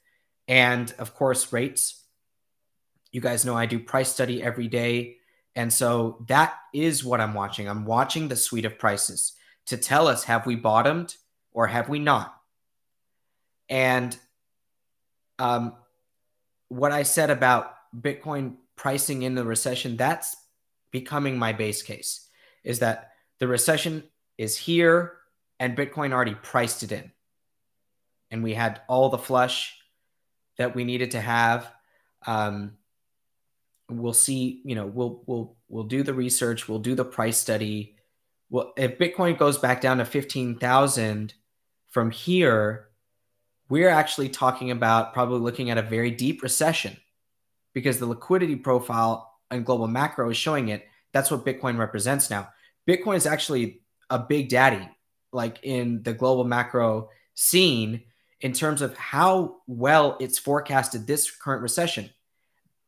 [0.46, 2.04] and of course, rates.
[3.12, 5.16] You guys know I do price study every day.
[5.54, 7.68] And so that is what I'm watching.
[7.68, 9.32] I'm watching the suite of prices
[9.66, 11.16] to tell us have we bottomed
[11.52, 12.37] or have we not?
[13.68, 14.16] And
[15.38, 15.74] um,
[16.68, 20.36] what I said about Bitcoin pricing in the recession, that's
[20.90, 22.28] becoming my base case
[22.64, 24.02] is that the recession
[24.36, 25.14] is here
[25.60, 27.10] and Bitcoin already priced it in.
[28.30, 29.78] And we had all the flush
[30.58, 31.70] that we needed to have.
[32.26, 32.76] Um,
[33.88, 37.96] we'll see, you know, we'll we'll we'll do the research, we'll do the price study.
[38.50, 41.34] Well, if Bitcoin goes back down to 15,000
[41.88, 42.87] from here,
[43.68, 46.96] we're actually talking about probably looking at a very deep recession
[47.74, 50.86] because the liquidity profile and global macro is showing it.
[51.12, 52.48] That's what Bitcoin represents now.
[52.88, 54.88] Bitcoin is actually a big daddy
[55.32, 58.02] like in the global macro scene
[58.40, 62.10] in terms of how well it's forecasted this current recession.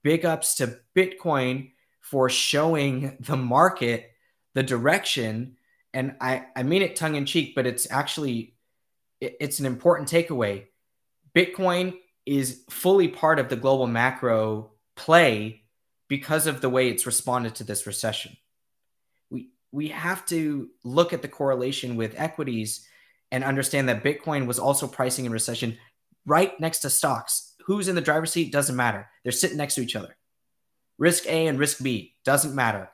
[0.03, 4.13] Big ups to Bitcoin for showing the market
[4.55, 5.57] the direction.
[5.93, 8.55] And I, I mean it tongue in cheek, but it's actually
[9.21, 10.67] it, it's an important takeaway.
[11.35, 15.63] Bitcoin is fully part of the global macro play
[16.09, 18.37] because of the way it's responded to this recession
[19.31, 22.87] we we have to look at the correlation with equities
[23.31, 25.79] and understand that Bitcoin was also pricing in recession
[26.27, 27.55] right next to stocks.
[27.67, 29.09] Who's in the driver's seat doesn't matter.
[29.23, 30.17] They're sitting next to each other.
[30.99, 32.91] Risk A and risk B doesn't matter.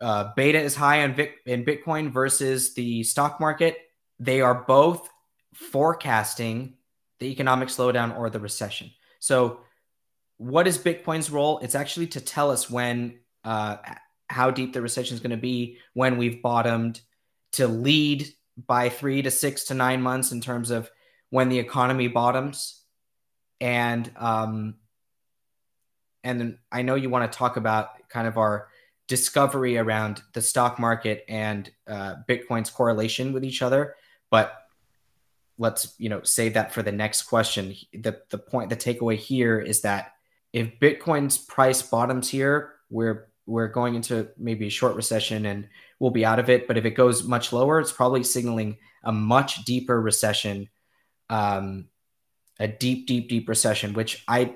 [0.00, 3.76] Uh, beta is high in, Vic- in Bitcoin versus the stock market.
[4.18, 5.08] They are both
[5.54, 6.74] forecasting
[7.22, 8.90] the economic slowdown or the recession.
[9.20, 9.60] So,
[10.38, 11.60] what is Bitcoin's role?
[11.60, 13.76] It's actually to tell us when uh,
[14.28, 17.00] how deep the recession is going to be when we've bottomed
[17.52, 18.26] to lead
[18.66, 20.90] by three to six to nine months in terms of
[21.30, 22.82] when the economy bottoms
[23.60, 24.74] and um
[26.24, 28.68] and then i know you want to talk about kind of our
[29.08, 33.94] discovery around the stock market and uh, bitcoin's correlation with each other
[34.30, 34.61] but
[35.58, 39.60] let's you know save that for the next question the the point the takeaway here
[39.60, 40.12] is that
[40.52, 46.10] if bitcoin's price bottoms here we're we're going into maybe a short recession and we'll
[46.10, 46.66] be out of it.
[46.66, 50.68] But if it goes much lower, it's probably signaling a much deeper recession,
[51.28, 51.86] um,
[52.60, 54.54] a deep, deep, deep recession, which I,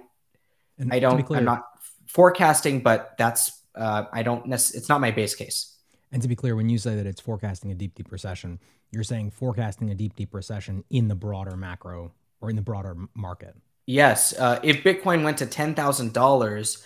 [0.78, 1.64] and I don't, clear, I'm not
[2.06, 5.76] forecasting, but that's, uh, I don't necessarily, it's not my base case.
[6.12, 9.04] And to be clear, when you say that it's forecasting a deep, deep recession, you're
[9.04, 13.54] saying forecasting a deep, deep recession in the broader macro or in the broader market.
[13.86, 14.32] Yes.
[14.36, 16.84] Uh, if Bitcoin went to $10,000,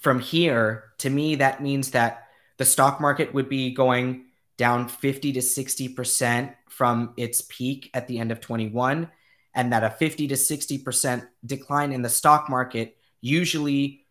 [0.00, 4.26] from here, to me, that means that the stock market would be going
[4.56, 9.08] down 50 to 60% from its peak at the end of 21,
[9.54, 14.04] and that a 50 to 60% decline in the stock market usually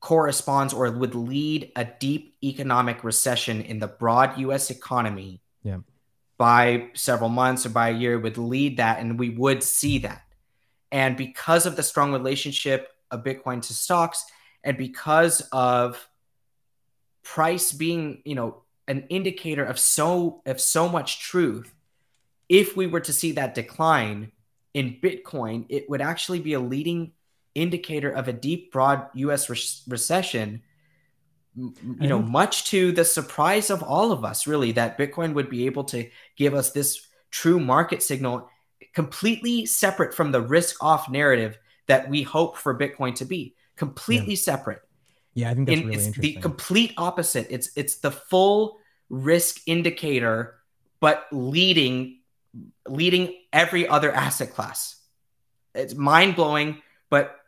[0.00, 5.40] corresponds or would lead a deep economic recession in the broad US economy.
[6.38, 10.22] By several months or by a year would lead that, and we would see that.
[10.92, 14.24] And because of the strong relationship of Bitcoin to stocks,
[14.66, 16.08] and because of
[17.26, 21.74] price being you know an indicator of so of so much truth
[22.48, 24.30] if we were to see that decline
[24.74, 27.10] in bitcoin it would actually be a leading
[27.56, 29.58] indicator of a deep broad us re-
[29.88, 30.62] recession
[31.56, 31.74] you
[32.08, 32.32] know, mm-hmm.
[32.32, 36.08] much to the surprise of all of us, really, that Bitcoin would be able to
[36.36, 38.48] give us this true market signal
[38.94, 43.54] completely separate from the risk off narrative that we hope for Bitcoin to be.
[43.76, 44.40] Completely yeah.
[44.40, 44.82] separate.
[45.34, 46.34] Yeah, I think that's In, really it's interesting.
[46.34, 47.46] the complete opposite.
[47.50, 48.78] It's it's the full
[49.10, 50.56] risk indicator,
[51.00, 52.20] but leading
[52.88, 54.96] leading every other asset class.
[55.74, 56.80] It's mind blowing,
[57.10, 57.38] but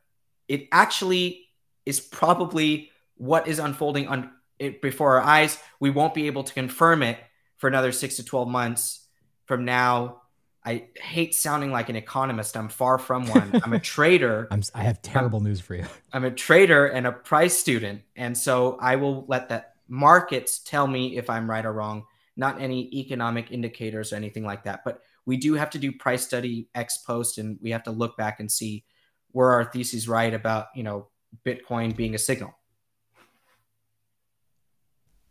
[0.49, 1.49] it actually
[1.87, 5.59] is probably what is unfolding on it before our eyes.
[5.81, 7.19] We won't be able to confirm it
[7.59, 9.07] for another six to 12 months
[9.47, 10.23] from now.
[10.65, 12.57] I hate sounding like an economist.
[12.57, 13.61] I'm far from one.
[13.63, 14.49] I'm a trader.
[14.51, 15.87] I'm, I have terrible I'm, news for you.
[16.13, 18.03] I'm a trader and a price student.
[18.17, 22.05] And so I will let that markets tell me if I'm right or wrong,
[22.37, 24.81] not any economic indicators or anything like that.
[24.85, 28.17] But we do have to do price study ex post and we have to look
[28.17, 28.85] back and see
[29.33, 31.09] were our theses right about, you know,
[31.47, 32.58] Bitcoin being a signal.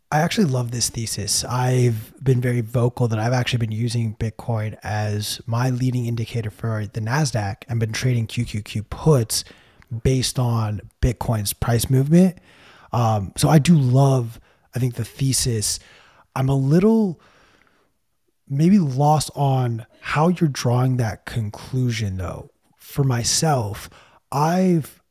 [0.10, 1.44] I actually love this thesis.
[1.44, 6.86] I've been very vocal that I've actually been using Bitcoin as my leading indicator for
[6.86, 9.44] the NASDAQ and been trading QQQ puts
[10.04, 12.38] based on Bitcoin's price movement.
[12.94, 14.40] Um, so I do love,
[14.74, 15.78] I think, the thesis.
[16.38, 17.20] I'm a little
[18.48, 22.50] maybe lost on how you're drawing that conclusion, though.
[22.78, 23.90] For myself,
[24.32, 25.02] I've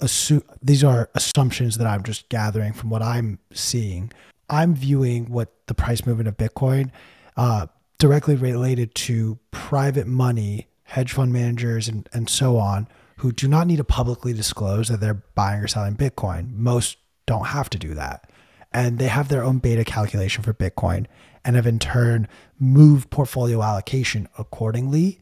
[0.00, 4.12] assume these are assumptions that I'm just gathering from what I'm seeing.
[4.48, 6.90] I'm viewing what the price movement of Bitcoin
[7.36, 7.66] uh,
[7.98, 12.88] directly related to private money, hedge fund managers, and, and so on,
[13.18, 16.52] who do not need to publicly disclose that they're buying or selling Bitcoin.
[16.54, 18.30] Most don't have to do that.
[18.72, 21.06] And they have their own beta calculation for Bitcoin
[21.44, 22.28] and have in turn
[22.58, 25.20] moved portfolio allocation accordingly.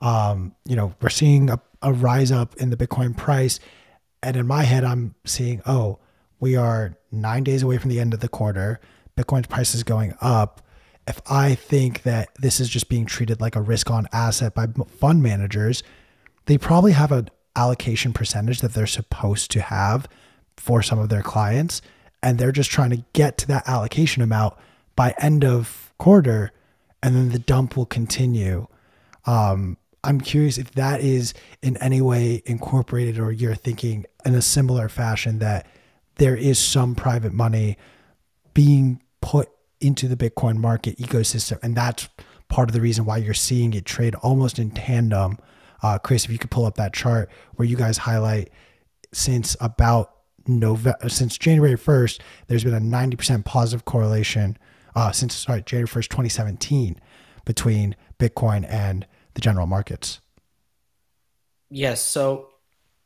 [0.00, 3.60] Um, you know, we're seeing a, a rise up in the Bitcoin price
[4.26, 6.00] and in my head, I'm seeing, oh,
[6.40, 8.80] we are nine days away from the end of the quarter.
[9.16, 10.62] Bitcoin's price is going up.
[11.06, 14.66] If I think that this is just being treated like a risk on asset by
[14.98, 15.84] fund managers,
[16.46, 20.08] they probably have an allocation percentage that they're supposed to have
[20.56, 21.80] for some of their clients.
[22.20, 24.54] And they're just trying to get to that allocation amount
[24.96, 26.50] by end of quarter.
[27.00, 28.66] And then the dump will continue.
[29.24, 29.76] Um,
[30.06, 34.88] I'm curious if that is in any way incorporated or you're thinking in a similar
[34.88, 35.66] fashion that
[36.16, 37.76] there is some private money
[38.54, 39.50] being put
[39.80, 41.58] into the Bitcoin market ecosystem.
[41.62, 42.08] And that's
[42.48, 45.38] part of the reason why you're seeing it trade almost in tandem.
[45.82, 48.50] Uh, Chris, if you could pull up that chart where you guys highlight
[49.12, 50.12] since about
[50.46, 54.56] November, since January 1st, there's been a 90% positive correlation
[54.94, 57.00] uh, since, sorry, January 1st, 2017
[57.44, 60.20] between Bitcoin and the general markets?
[61.70, 62.00] Yes.
[62.00, 62.48] So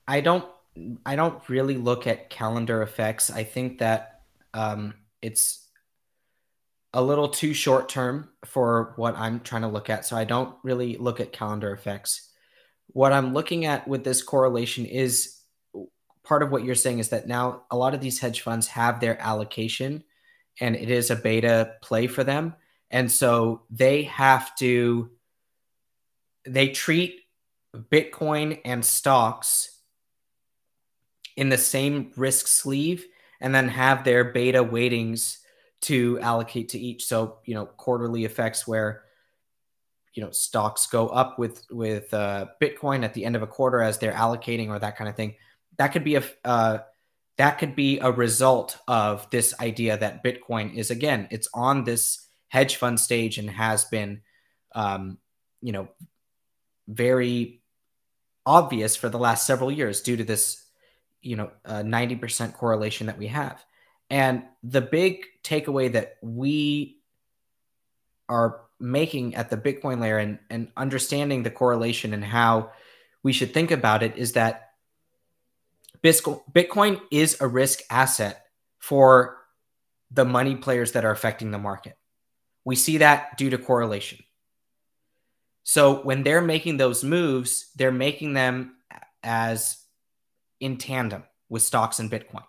[0.08, 0.46] I don't
[1.04, 3.30] I don't really look at calendar effects.
[3.30, 4.22] I think that
[4.54, 5.68] um, it's
[6.94, 10.06] a little too short term for what I'm trying to look at.
[10.06, 12.30] So I don't really look at calendar effects.
[12.88, 15.40] What I'm looking at with this correlation is
[16.22, 19.00] part of what you're saying is that now a lot of these hedge funds have
[19.00, 20.04] their allocation
[20.60, 22.54] and it is a beta play for them.
[22.90, 25.10] And so they have to
[26.46, 27.20] they treat
[27.74, 29.78] Bitcoin and stocks
[31.36, 33.06] in the same risk sleeve
[33.40, 35.38] and then have their beta weightings
[35.82, 37.04] to allocate to each.
[37.04, 39.04] So, you know, quarterly effects where
[40.14, 43.80] you know stocks go up with with uh, Bitcoin at the end of a quarter
[43.80, 45.36] as they're allocating or that kind of thing.
[45.78, 46.78] That could be a uh,
[47.38, 52.26] that could be a result of this idea that Bitcoin is again it's on this
[52.48, 54.20] hedge fund stage and has been
[54.74, 55.18] um,
[55.62, 55.88] you know
[56.90, 57.62] very
[58.44, 60.64] obvious for the last several years due to this,
[61.22, 63.64] you know, uh, 90% correlation that we have.
[64.08, 66.98] And the big takeaway that we
[68.28, 72.72] are making at the Bitcoin layer and, and understanding the correlation and how
[73.22, 74.70] we should think about it is that
[76.02, 78.46] Bitcoin is a risk asset
[78.78, 79.36] for
[80.10, 81.96] the money players that are affecting the market.
[82.64, 84.24] We see that due to correlation.
[85.70, 88.74] So when they're making those moves, they're making them
[89.22, 89.76] as
[90.58, 92.42] in tandem with stocks and Bitcoin.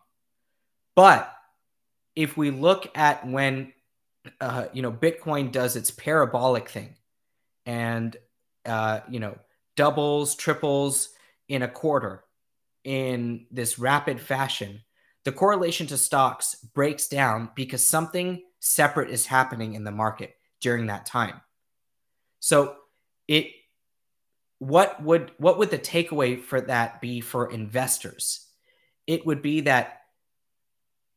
[0.95, 1.32] But
[2.15, 3.74] if we look at when
[4.39, 6.95] uh, you know Bitcoin does its parabolic thing,
[7.67, 8.17] and
[8.65, 9.38] uh, you know
[9.76, 11.09] doubles, triples
[11.47, 12.24] in a quarter
[12.84, 14.82] in this rapid fashion,
[15.26, 20.88] the correlation to stocks breaks down because something separate is happening in the market during
[20.88, 21.39] that time.
[22.39, 22.78] So
[23.32, 23.53] it
[24.59, 28.45] what would what would the takeaway for that be for investors?
[29.07, 30.01] It would be that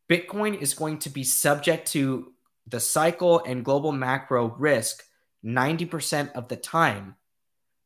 [0.09, 2.33] Bitcoin is going to be subject to
[2.69, 5.03] the cycle and global macro risk
[5.45, 7.17] 90% of the time.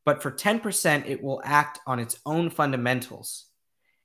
[0.05, 3.47] But for 10%, it will act on its own fundamentals.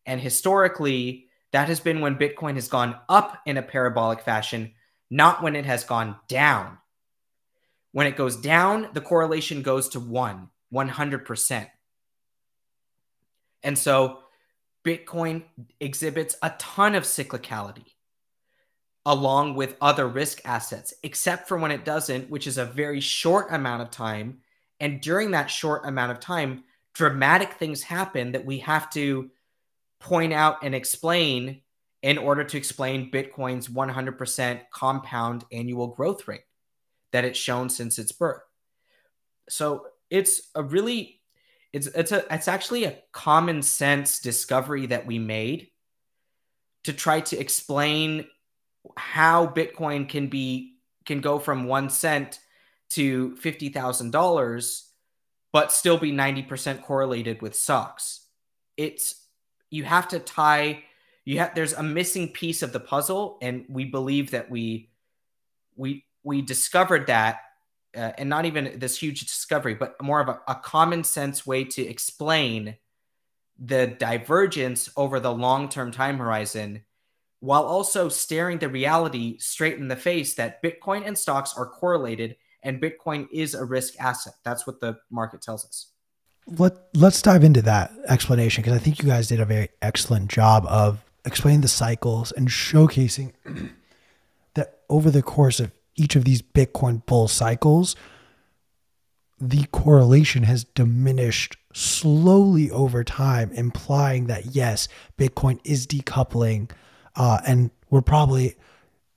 [0.06, 4.74] And historically, that has been when Bitcoin has gone up in a parabolic fashion,
[5.10, 6.78] not when it has gone down.
[7.94, 11.70] When it goes down, the correlation goes to one, 100%.
[13.62, 14.20] And so
[14.84, 15.44] Bitcoin
[15.80, 17.86] exhibits a ton of cyclicality
[19.06, 23.48] along with other risk assets, except for when it doesn't, which is a very short
[23.52, 24.40] amount of time.
[24.80, 26.64] And during that short amount of time,
[26.94, 29.30] dramatic things happen that we have to
[30.00, 31.62] point out and explain
[32.02, 36.44] in order to explain Bitcoin's 100% compound annual growth rate
[37.14, 38.42] that it's shown since its birth.
[39.48, 41.22] So it's a really
[41.72, 45.70] it's it's a it's actually a common sense discovery that we made
[46.84, 48.26] to try to explain
[48.98, 52.40] how Bitcoin can be can go from one cent
[52.90, 54.90] to fifty thousand dollars,
[55.52, 58.28] but still be ninety percent correlated with stocks.
[58.76, 59.26] It's
[59.70, 60.84] you have to tie.
[61.26, 64.90] You have there's a missing piece of the puzzle, and we believe that we
[65.76, 67.40] we we discovered that,
[67.96, 71.64] uh, and not even this huge discovery, but more of a, a common sense way
[71.64, 72.78] to explain
[73.60, 76.84] the divergence over the long term time horizon
[77.40, 82.38] while also staring the reality straight in the face that Bitcoin and stocks are correlated
[82.64, 84.34] and Bitcoin is a risk asset.
[84.46, 85.88] That's what the market tells us.
[86.48, 90.30] Let, let's dive into that explanation because I think you guys did a very excellent
[90.30, 93.34] job of explaining the cycles and showcasing
[94.54, 97.96] that over the course of each of these Bitcoin bull cycles,
[99.40, 104.88] the correlation has diminished slowly over time, implying that yes,
[105.18, 106.70] Bitcoin is decoupling
[107.16, 108.56] uh, and we're probably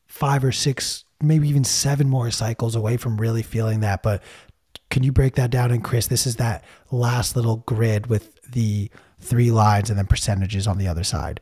[0.07, 4.03] five or six, maybe even seven more cycles away from really feeling that.
[4.03, 4.22] But
[4.91, 5.70] can you break that down?
[5.70, 10.66] And Chris, this is that last little grid with the three lines and then percentages
[10.66, 11.41] on the other side.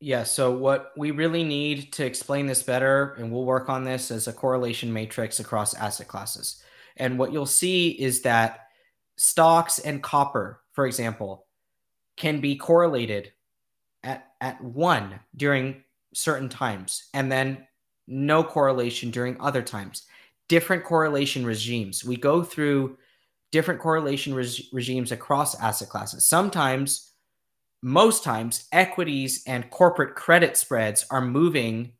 [0.00, 0.24] Yeah.
[0.24, 4.28] So, what we really need to explain this better, and we'll work on this as
[4.28, 6.62] a correlation matrix across asset classes.
[6.96, 8.68] And what you'll see is that
[9.16, 11.46] stocks and copper, for example,
[12.16, 13.32] can be correlated
[14.02, 15.82] at, at one during
[16.14, 17.66] certain times and then
[18.06, 20.06] no correlation during other times.
[20.48, 22.04] Different correlation regimes.
[22.04, 22.98] We go through
[23.52, 26.26] different correlation regimes across asset classes.
[26.26, 27.12] Sometimes,
[27.82, 31.92] most times, equities and corporate credit spreads are moving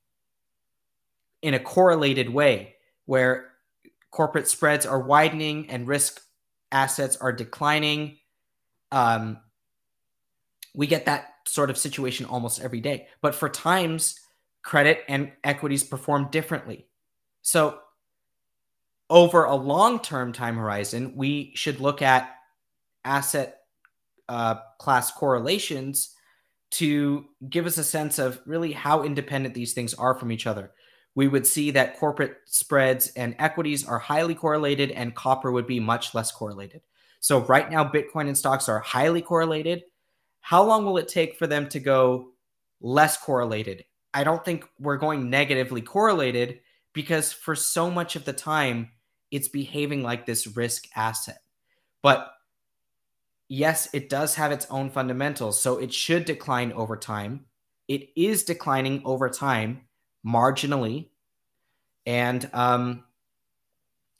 [1.43, 2.75] in a correlated way
[3.05, 3.53] where
[4.11, 6.21] corporate spreads are widening and risk
[6.73, 8.17] assets are declining.
[8.91, 9.39] Um,
[10.75, 13.07] we get that sort of situation almost every day.
[13.23, 14.19] But for times,
[14.63, 16.87] credit and equities perform differently.
[17.43, 17.79] So,
[19.09, 22.35] over a long term time horizon, we should look at
[23.05, 23.56] asset
[24.29, 26.15] uh, class correlations
[26.73, 30.73] to give us a sense of really how independent these things are from each other.
[31.15, 35.81] We would see that corporate spreads and equities are highly correlated, and copper would be
[35.81, 36.83] much less correlated.
[37.21, 39.85] So, right now, Bitcoin and stocks are highly correlated
[40.47, 42.29] how long will it take for them to go
[42.81, 43.85] less correlated?
[44.15, 46.61] I don't think we're going negatively correlated
[46.93, 48.93] because for so much of the time,
[49.33, 51.41] it's behaving like this risk asset.
[52.01, 52.31] But
[53.49, 55.61] yes, it does have its own fundamentals.
[55.61, 57.47] So it should decline over time.
[57.89, 59.83] It is declining over time
[60.27, 61.09] marginally.
[62.05, 63.05] And um,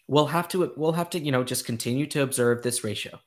[0.09, 3.21] we'll have to we'll have to you know just continue to observe this ratio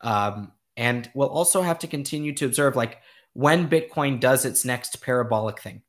[0.00, 2.98] um, and we'll also have to continue to observe like
[3.32, 5.82] when Bitcoin does its next parabolic thing.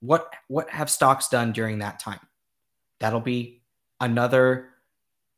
[0.00, 2.20] What what have stocks done during that time?
[3.00, 3.62] That'll be
[4.00, 4.68] another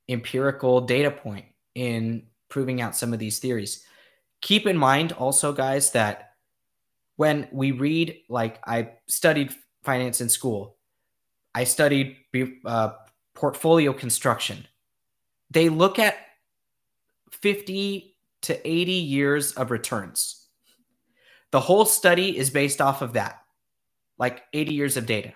[0.09, 3.83] empirical data point in proving out some of these theories.
[4.43, 6.35] Keep in mind also guys that
[7.17, 10.77] when we read like I studied finance in school,
[11.55, 12.19] I studied
[12.67, 12.91] uh,
[13.35, 14.67] portfolio construction.
[15.51, 16.17] They look at
[17.31, 20.47] 50 to 80 years of returns.
[21.53, 23.41] The whole study is based off of that,
[24.19, 25.33] like 80 years of data,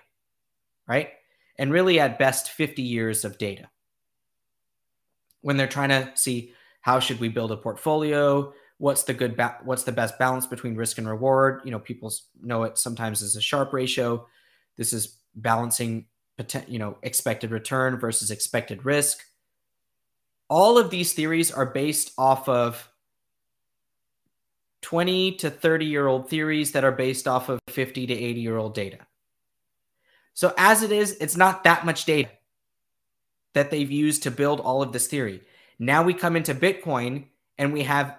[0.87, 1.09] right?
[1.57, 3.69] And really, at best, 50 years of data.
[5.41, 9.57] When they're trying to see how should we build a portfolio, what's the good, ba-
[9.63, 11.61] what's the best balance between risk and reward?
[11.65, 14.27] You know, people know it sometimes as a Sharpe ratio.
[14.77, 16.05] This is balancing,
[16.67, 19.19] you know, expected return versus expected risk.
[20.49, 22.89] All of these theories are based off of
[24.83, 28.57] 20 to 30 year old theories that are based off of 50 to 80 year
[28.57, 28.99] old data.
[30.33, 32.29] So, as it is, it's not that much data
[33.55, 35.41] that they've used to build all of this theory.
[35.79, 37.25] Now we come into Bitcoin
[37.57, 38.17] and we have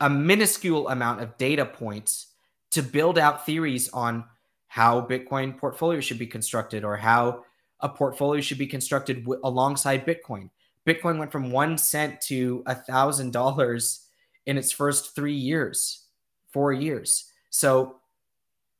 [0.00, 2.28] a minuscule amount of data points
[2.72, 4.24] to build out theories on
[4.66, 7.44] how Bitcoin portfolio should be constructed or how
[7.80, 10.50] a portfolio should be constructed w- alongside Bitcoin.
[10.86, 14.06] Bitcoin went from one cent to a thousand dollars
[14.46, 16.04] in its first three years,
[16.50, 17.30] four years.
[17.50, 17.96] So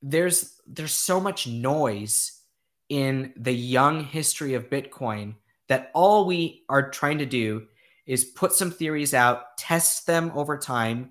[0.03, 2.41] there's there's so much noise
[2.89, 5.35] in the young history of Bitcoin
[5.69, 7.67] that all we are trying to do
[8.07, 11.11] is put some theories out, test them over time.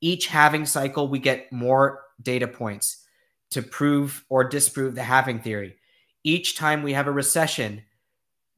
[0.00, 3.04] Each halving cycle, we get more data points
[3.50, 5.76] to prove or disprove the halving theory.
[6.24, 7.82] Each time we have a recession,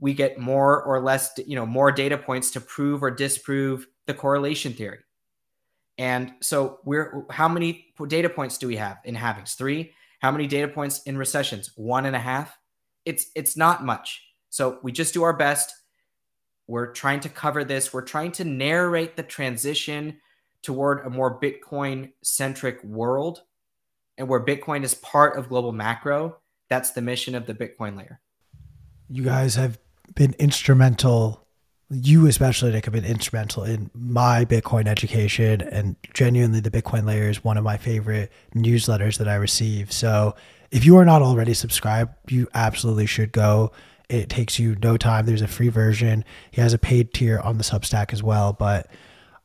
[0.00, 4.14] we get more or less, you know, more data points to prove or disprove the
[4.14, 4.98] correlation theory.
[5.98, 9.56] And so we're how many data points do we have in halvings?
[9.56, 9.92] Three.
[10.20, 11.72] How many data points in recessions?
[11.76, 12.56] One and a half.
[13.04, 14.22] It's it's not much.
[14.50, 15.72] So we just do our best.
[16.68, 17.92] We're trying to cover this.
[17.92, 20.18] We're trying to narrate the transition
[20.62, 23.42] toward a more Bitcoin centric world
[24.16, 26.36] and where Bitcoin is part of global macro.
[26.68, 28.20] That's the mission of the Bitcoin layer.
[29.08, 29.78] You guys have
[30.14, 31.48] been instrumental
[31.90, 37.30] you especially Nick have been instrumental in my Bitcoin education and genuinely the Bitcoin layer
[37.30, 39.90] is one of my favorite newsletters that I receive.
[39.90, 40.34] So
[40.70, 43.72] if you are not already subscribed, you absolutely should go.
[44.08, 45.26] It takes you no time.
[45.26, 46.24] There's a free version.
[46.50, 48.52] He has a paid tier on the Substack as well.
[48.52, 48.90] But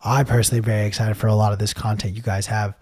[0.02, 2.76] I personally very excited for a lot of this content you guys have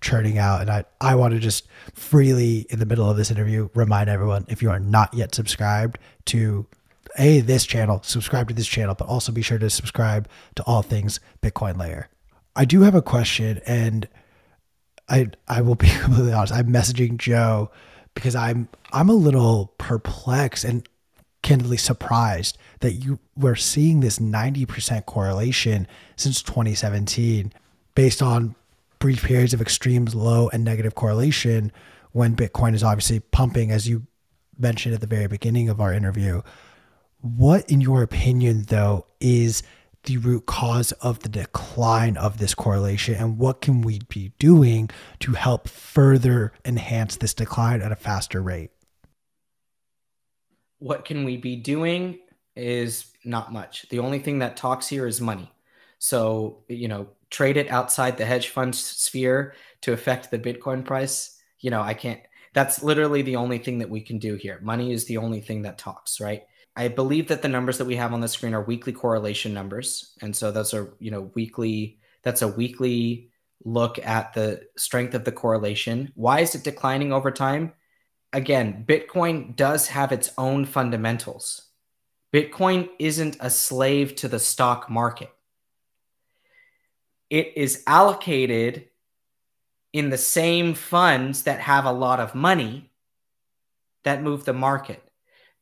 [0.00, 0.60] churning out.
[0.60, 4.46] And I, I want to just freely in the middle of this interview remind everyone
[4.48, 6.66] if you are not yet subscribed to
[7.16, 10.82] a this channel, subscribe to this channel, but also be sure to subscribe to all
[10.82, 12.08] things Bitcoin Layer.
[12.54, 14.08] I do have a question, and
[15.08, 16.52] I I will be completely honest.
[16.52, 17.70] I'm messaging Joe
[18.14, 20.88] because I'm I'm a little perplexed and
[21.42, 25.86] candidly surprised that you were seeing this 90% correlation
[26.16, 27.52] since 2017
[27.94, 28.54] based on
[28.98, 31.72] brief periods of extreme low and negative correlation
[32.12, 34.06] when Bitcoin is obviously pumping, as you
[34.58, 36.42] mentioned at the very beginning of our interview.
[37.20, 39.62] What, in your opinion, though, is
[40.04, 44.88] the root cause of the decline of this correlation and what can we be doing
[45.20, 48.70] to help further enhance this decline at a faster rate?
[50.78, 52.18] What can we be doing
[52.56, 53.86] is not much.
[53.90, 55.50] The only thing that talks here is money.
[55.98, 61.40] So, you know, trade it outside the hedge fund sphere to affect the Bitcoin price.
[61.60, 62.20] You know, I can't,
[62.54, 64.60] that's literally the only thing that we can do here.
[64.62, 66.44] Money is the only thing that talks, right?
[66.78, 70.12] I believe that the numbers that we have on the screen are weekly correlation numbers,
[70.22, 71.98] and so those are you know weekly.
[72.22, 73.30] That's a weekly
[73.64, 76.12] look at the strength of the correlation.
[76.14, 77.72] Why is it declining over time?
[78.32, 81.62] Again, Bitcoin does have its own fundamentals.
[82.32, 85.30] Bitcoin isn't a slave to the stock market.
[87.30, 88.88] It is allocated
[89.92, 92.90] in the same funds that have a lot of money
[94.04, 95.02] that move the market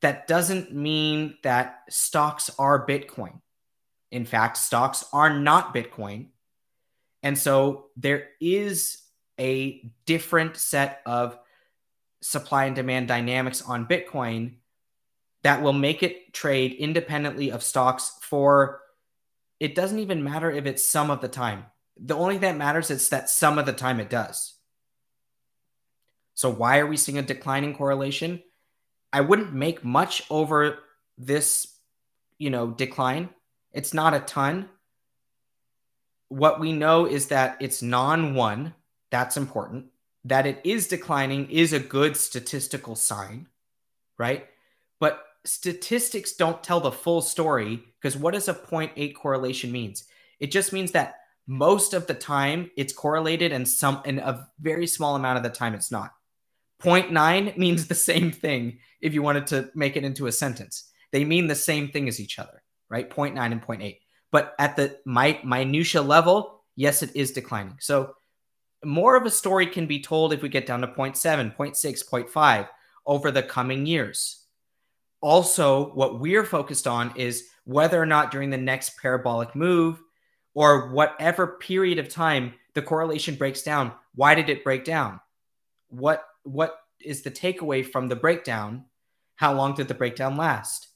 [0.02, 3.40] that doesn't mean that stocks are Bitcoin.
[4.10, 6.28] In fact, stocks are not Bitcoin.
[7.22, 9.02] And so there is
[9.40, 11.38] a different set of
[12.20, 14.54] supply and demand dynamics on Bitcoin
[15.42, 18.80] that will make it trade independently of stocks for
[19.60, 21.66] it doesn't even matter if it's some of the time.
[21.96, 24.54] The only thing that matters is that some of the time it does.
[26.34, 28.42] So why are we seeing a declining correlation?
[29.12, 30.80] I wouldn't make much over
[31.16, 31.66] this,
[32.38, 33.30] you know, decline.
[33.72, 34.68] It's not a ton.
[36.28, 38.74] What we know is that it's non one.
[39.10, 39.86] That's important.
[40.26, 43.46] That it is declining is a good statistical sign,
[44.18, 44.46] right?
[44.98, 50.04] But statistics don't tell the full story because what does a 0.8 correlation means?
[50.40, 51.14] It just means that
[51.46, 55.50] most of the time it's correlated and some and a very small amount of the
[55.50, 56.12] time it's not.
[56.82, 60.90] 0.9 means the same thing if you wanted to make it into a sentence.
[61.12, 63.08] They mean the same thing as each other, right?
[63.08, 63.98] 0.9 and 0.8.
[64.32, 67.76] But at the my, minutia level, yes, it is declining.
[67.80, 68.14] So
[68.84, 72.68] more of a story can be told if we get down to 0.7, 0.6, 0.5
[73.06, 74.44] over the coming years.
[75.20, 80.00] Also, what we're focused on is whether or not during the next parabolic move
[80.54, 85.20] or whatever period of time the correlation breaks down, why did it break down?
[85.88, 88.84] What what is the takeaway from the breakdown?
[89.36, 90.88] How long did the breakdown last?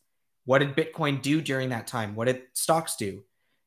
[0.44, 2.14] What did Bitcoin do during that time?
[2.14, 3.22] What did stocks do?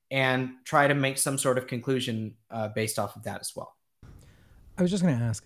[0.10, 3.76] And try to make some sort of conclusion uh, based off of that as well.
[4.78, 5.46] I was just going to ask,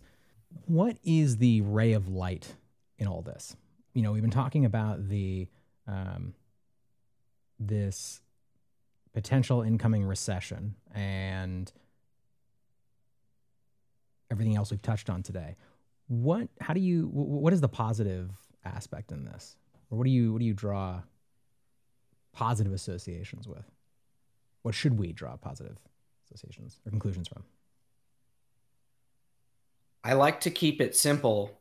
[0.66, 2.56] what is the ray of light
[2.98, 3.56] in all this?
[3.94, 5.48] You know, we've been talking about the
[5.88, 6.34] um,
[7.60, 8.22] this
[9.14, 11.72] potential incoming recession and
[14.30, 15.56] everything else we've touched on today.
[16.08, 16.48] What?
[16.62, 17.10] How do you?
[17.12, 18.32] What is the positive
[18.64, 19.58] aspect in this,
[19.90, 20.32] or what do you?
[20.32, 21.02] What do you draw
[22.32, 23.66] positive associations with?
[24.62, 25.78] What should we draw positive
[26.26, 27.44] associations or conclusions from?
[30.08, 31.60] I like to keep it simple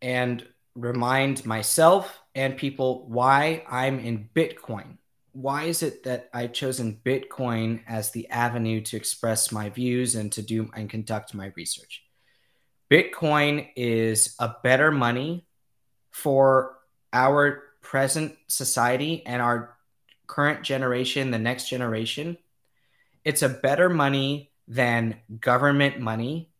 [0.00, 4.98] and remind myself and people why I'm in Bitcoin.
[5.32, 10.30] Why is it that I've chosen Bitcoin as the avenue to express my views and
[10.30, 12.04] to do and conduct my research?
[12.88, 15.44] Bitcoin is a better money
[16.12, 16.78] for
[17.12, 19.76] our present society and our
[20.28, 22.38] current generation, the next generation.
[23.24, 26.51] It's a better money than government money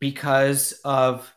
[0.00, 1.32] because of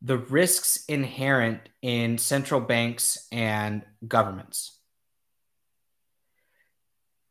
[0.00, 4.78] the risks inherent in central banks and governments.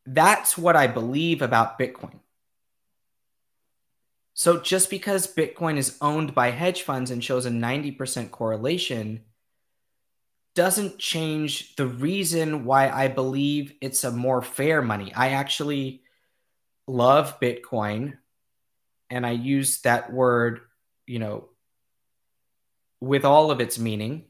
[0.06, 2.20] That's what I believe about Bitcoin.
[4.34, 9.24] So just because Bitcoin is owned by hedge funds and shows a 90% correlation
[10.54, 15.14] doesn't change the reason why I believe it's a more fair money.
[15.14, 16.04] I actually
[16.88, 18.18] love Bitcoin
[19.10, 20.62] and I use that word,
[21.06, 21.50] you know,
[23.00, 24.26] with all of its meaning.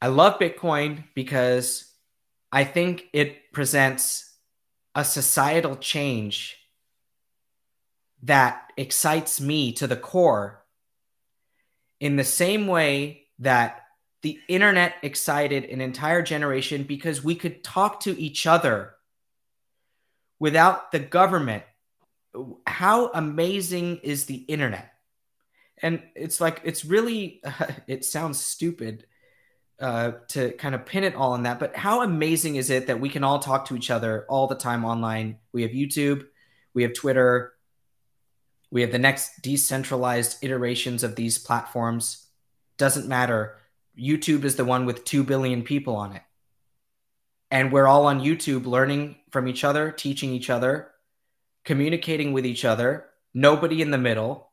[0.00, 1.92] I love Bitcoin because
[2.52, 4.32] I think it presents
[4.94, 6.56] a societal change
[8.22, 10.64] that excites me to the core
[12.00, 13.82] in the same way that
[14.22, 18.94] the internet excited an entire generation because we could talk to each other
[20.40, 21.62] without the government.
[22.66, 24.92] How amazing is the internet?
[25.80, 29.06] And it's like, it's really, uh, it sounds stupid
[29.80, 33.00] uh, to kind of pin it all on that, but how amazing is it that
[33.00, 35.38] we can all talk to each other all the time online?
[35.52, 36.26] We have YouTube,
[36.74, 37.52] we have Twitter,
[38.70, 42.26] we have the next decentralized iterations of these platforms.
[42.76, 43.58] Doesn't matter
[43.98, 46.22] YouTube is the one with 2 billion people on it.
[47.50, 50.90] And we're all on YouTube learning from each other, teaching each other,
[51.68, 53.04] communicating with each other,
[53.34, 54.50] nobody in the middle.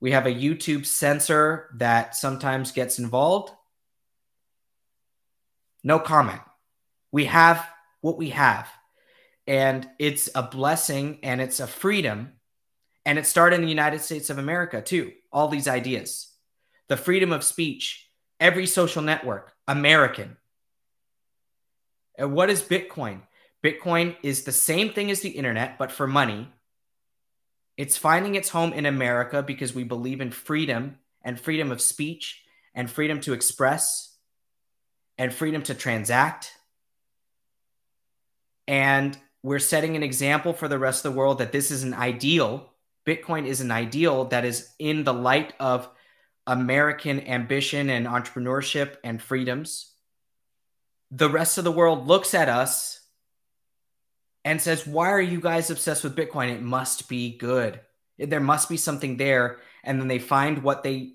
[0.00, 3.52] We have a YouTube censor that sometimes gets involved.
[5.84, 6.40] No comment.
[7.12, 7.62] We have
[8.00, 8.70] what we have.
[9.46, 12.32] And it's a blessing and it's a freedom.
[13.04, 15.12] And it started in the United States of America, too.
[15.30, 16.32] All these ideas
[16.88, 18.08] the freedom of speech,
[18.40, 20.38] every social network, American.
[22.16, 23.20] And what is Bitcoin?
[23.66, 26.48] Bitcoin is the same thing as the internet, but for money.
[27.76, 32.44] It's finding its home in America because we believe in freedom and freedom of speech
[32.76, 34.14] and freedom to express
[35.18, 36.52] and freedom to transact.
[38.68, 41.92] And we're setting an example for the rest of the world that this is an
[41.92, 42.72] ideal.
[43.04, 45.88] Bitcoin is an ideal that is in the light of
[46.46, 49.92] American ambition and entrepreneurship and freedoms,
[51.10, 53.00] the rest of the world looks at us
[54.46, 56.50] and says, Why are you guys obsessed with Bitcoin?
[56.52, 57.80] It must be good.
[58.16, 59.58] There must be something there.
[59.82, 61.12] And then they find what they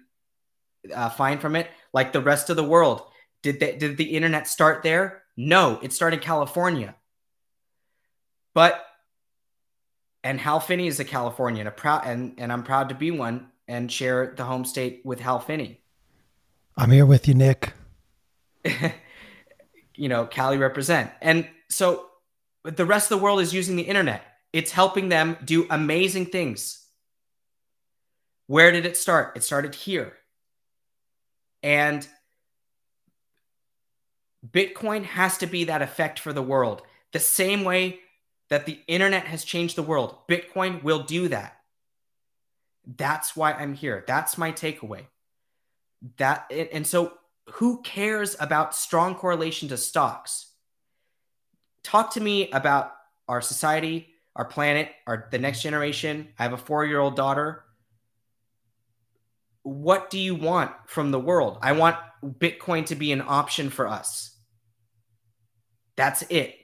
[0.93, 3.01] uh, find from it, like the rest of the world.
[3.41, 5.23] Did, they, did the internet start there?
[5.37, 6.93] No, it started in California.
[8.53, 8.85] But,
[10.25, 13.47] and Hal Finney is a Californian, a proud, and, and I'm proud to be one
[13.65, 15.79] and share the home state with Hal Finney.
[16.75, 17.71] I'm here with you, Nick.
[19.95, 21.11] you know, Cali represent.
[21.21, 22.10] And so
[22.63, 24.23] the rest of the world is using the internet.
[24.53, 26.85] It's helping them do amazing things.
[28.47, 29.33] Where did it start?
[29.35, 30.13] It started here.
[31.63, 32.07] And
[34.49, 36.81] Bitcoin has to be that effect for the world.
[37.13, 37.99] The same way
[38.49, 41.57] that the internet has changed the world, Bitcoin will do that.
[42.85, 44.03] That's why I'm here.
[44.07, 45.05] That's my takeaway.
[46.17, 47.13] That and so
[47.53, 50.50] who cares about strong correlation to stocks?
[51.83, 52.91] Talk to me about
[53.27, 56.29] our society, our planet, our the next generation.
[56.37, 57.63] I have a 4-year-old daughter.
[59.63, 61.59] What do you want from the world?
[61.61, 64.35] I want Bitcoin to be an option for us.
[65.95, 66.55] That's it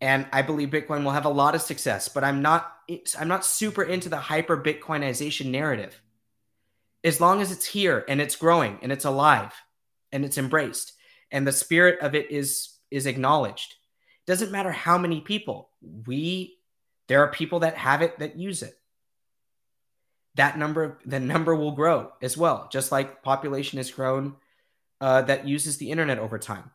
[0.00, 2.08] and I believe Bitcoin will have a lot of success.
[2.08, 2.72] But I'm not
[3.18, 6.00] I'm not super into the hyper Bitcoinization narrative.
[7.02, 9.52] As long as it's here and it's growing and it's alive
[10.12, 10.92] and it's embraced
[11.30, 13.74] and the spirit of it is is acknowledged.
[14.26, 15.70] Doesn't matter how many people
[16.06, 16.58] we
[17.08, 18.74] There are people that have it that use it.
[20.34, 24.36] That number, the number will grow as well, just like population has grown
[25.00, 26.70] uh, that uses the internet over time.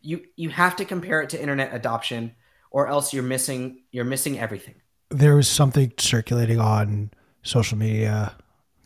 [0.00, 2.34] You you have to compare it to internet adoption,
[2.70, 4.74] or else you're missing you're missing everything.
[5.10, 7.10] There was something circulating on
[7.42, 8.34] social media,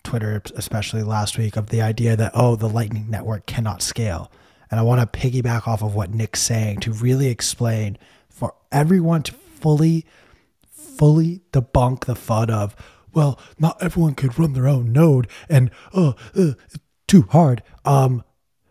[0.05, 4.31] Twitter especially last week, of the idea that oh the Lightning Network cannot scale,
[4.71, 7.99] and I want to piggyback off of what Nick's saying to really explain
[8.29, 10.07] for everyone to fully
[10.71, 12.77] fully debunk the FUD of
[13.13, 16.53] well, not everyone could run their own node and uh, uh
[17.07, 17.63] too hard.
[17.85, 18.23] Um,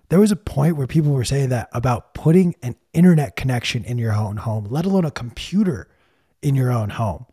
[0.10, 3.98] there was a point where people were saying that about putting an internet connection in
[3.98, 5.89] your own home, let alone a computer
[6.41, 7.26] in your own home.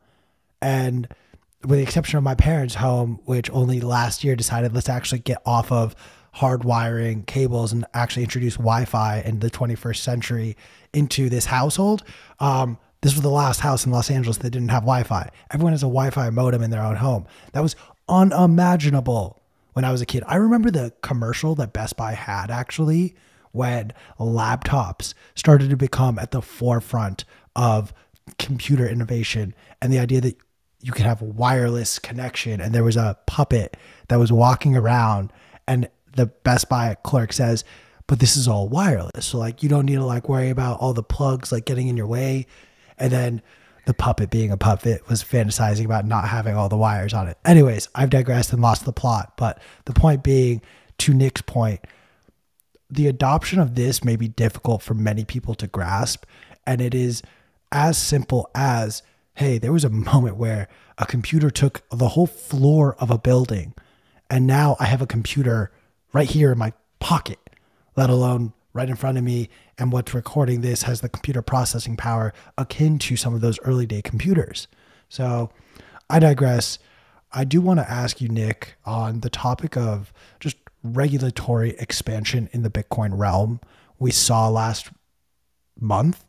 [0.61, 1.07] And
[1.63, 5.41] with the exception of my parents' home, which only last year decided let's actually get
[5.47, 5.95] off of
[6.37, 10.57] hardwiring cables and actually introduce Wi-Fi in the 21st century
[10.93, 12.03] into this household.
[12.41, 15.29] Um, this was the last house in Los Angeles that didn't have Wi-Fi.
[15.51, 17.27] Everyone has a Wi-Fi modem in their own home.
[17.53, 17.77] That was
[18.09, 19.43] unimaginable
[19.75, 20.25] when I was a kid.
[20.27, 23.15] I remember the commercial that Best Buy had actually
[23.53, 27.25] when laptops started to become at the forefront
[27.55, 27.93] of
[28.39, 30.37] computer innovation and the idea that
[30.81, 33.77] you could have wireless connection and there was a puppet
[34.09, 35.33] that was walking around
[35.69, 37.65] and the Best Buy clerk says,
[38.07, 39.27] but this is all wireless.
[39.27, 41.97] So like you don't need to like worry about all the plugs like getting in
[41.97, 42.47] your way.
[42.99, 43.43] And then
[43.87, 47.39] the puppet being a puppet was fantasizing about not having all the wires on it.
[47.45, 49.35] Anyways, I've digressed and lost the plot.
[49.37, 50.63] But the point being,
[50.99, 51.81] to Nick's point,
[52.89, 56.25] the adoption of this may be difficult for many people to grasp.
[56.67, 57.23] And it is
[57.73, 59.03] as simple as
[59.37, 63.75] hey, there was a moment where a computer took the whole floor of a building.
[64.31, 65.73] And now I have a computer
[66.15, 67.39] right here in my pocket,
[67.97, 71.97] let alone right in front of me and what's recording this has the computer processing
[71.97, 74.67] power akin to some of those early day computers.
[75.09, 75.51] So
[76.09, 76.79] I digress.
[77.33, 82.63] I do want to ask you, Nick, on the topic of just regulatory expansion in
[82.63, 83.61] the Bitcoin realm.
[83.99, 84.91] We saw last
[85.79, 86.25] month,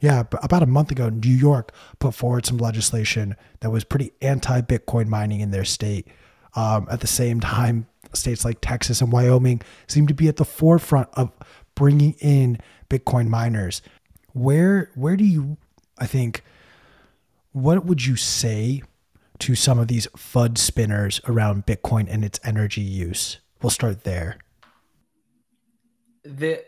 [0.00, 4.60] yeah, about a month ago, New York put forward some legislation that was pretty anti
[4.62, 6.06] Bitcoin mining in their state.
[6.54, 10.44] Um, at the same time, states like Texas and Wyoming seem to be at the
[10.44, 11.32] forefront of
[11.74, 12.58] bringing in
[12.90, 13.82] Bitcoin miners.
[14.32, 15.56] Where where do you
[15.98, 16.42] I think
[17.52, 18.82] what would you say
[19.40, 23.38] to some of these FUD spinners around Bitcoin and its energy use?
[23.62, 24.38] We'll start there.
[26.24, 26.64] The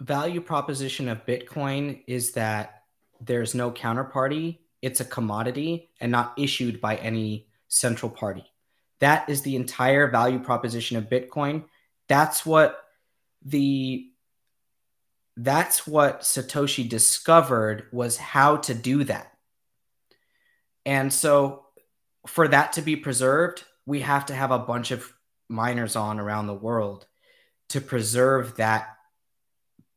[0.00, 2.82] value proposition of Bitcoin is that
[3.20, 8.44] there's no counterparty, it's a commodity and not issued by any central party.
[9.00, 11.64] That is the entire value proposition of Bitcoin.
[12.08, 12.78] That's what
[13.44, 14.06] the
[15.36, 19.32] that's what Satoshi discovered was how to do that.
[20.86, 21.64] And so
[22.26, 25.12] for that to be preserved, we have to have a bunch of
[25.48, 27.06] miners on around the world
[27.70, 28.88] to preserve that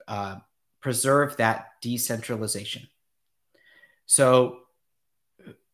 [0.08, 0.38] uh,
[0.82, 2.88] preserve that decentralization.
[4.06, 4.60] So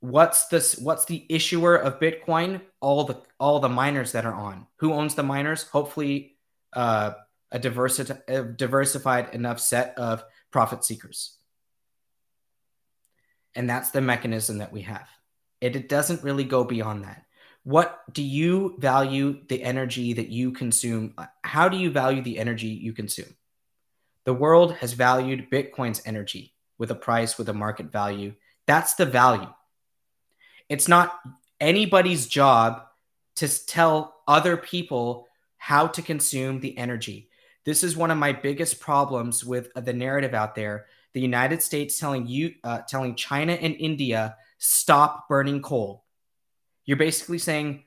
[0.04, 2.60] what's this what's the issuer of Bitcoin?
[2.82, 4.68] All the all the miners that are on.
[4.78, 5.64] Who owns the miners?
[5.64, 6.36] Hopefully
[6.74, 7.14] uh,
[7.52, 11.38] a, diversi- a diversified enough set of profit seekers.
[13.56, 15.08] And that's the mechanism that we have.
[15.62, 17.24] It, it doesn't really go beyond that.
[17.64, 21.14] What do you value the energy that you consume?
[21.44, 23.34] How do you value the energy you consume?
[24.26, 28.34] The world has valued Bitcoin's energy with a price, with a market value.
[28.68, 29.48] That's the value.
[30.74, 31.20] It's not
[31.62, 32.82] anybody's job
[33.36, 35.28] to tell other people
[35.58, 37.30] how to consume the energy.
[37.64, 40.88] This is one of my biggest problems with uh, the narrative out there.
[41.14, 46.06] The United States telling you, uh, telling China and India, stop burning coal.
[46.86, 47.84] You're basically saying,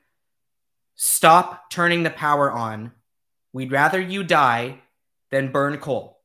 [0.95, 2.93] stop turning the power on.
[3.51, 4.79] We'd rather you die
[5.29, 6.21] than burn coal.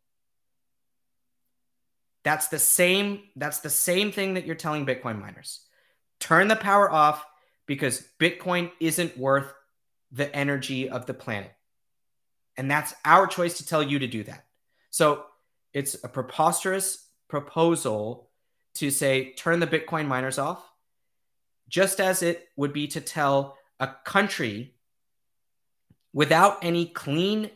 [2.23, 3.25] That's the same.
[3.35, 5.67] That's the same thing that you're telling Bitcoin miners.
[6.23, 7.27] Turn the power off
[7.67, 9.53] because Bitcoin isn't worth
[10.13, 11.51] the energy of the planet.
[12.57, 14.45] And that's our choice to tell you to do that.
[14.91, 15.25] So
[15.73, 18.31] it's a preposterous proposal
[18.75, 20.63] to say, turn the Bitcoin miners off,
[21.69, 24.77] just as it would be to tell a country
[26.13, 27.51] without any clean,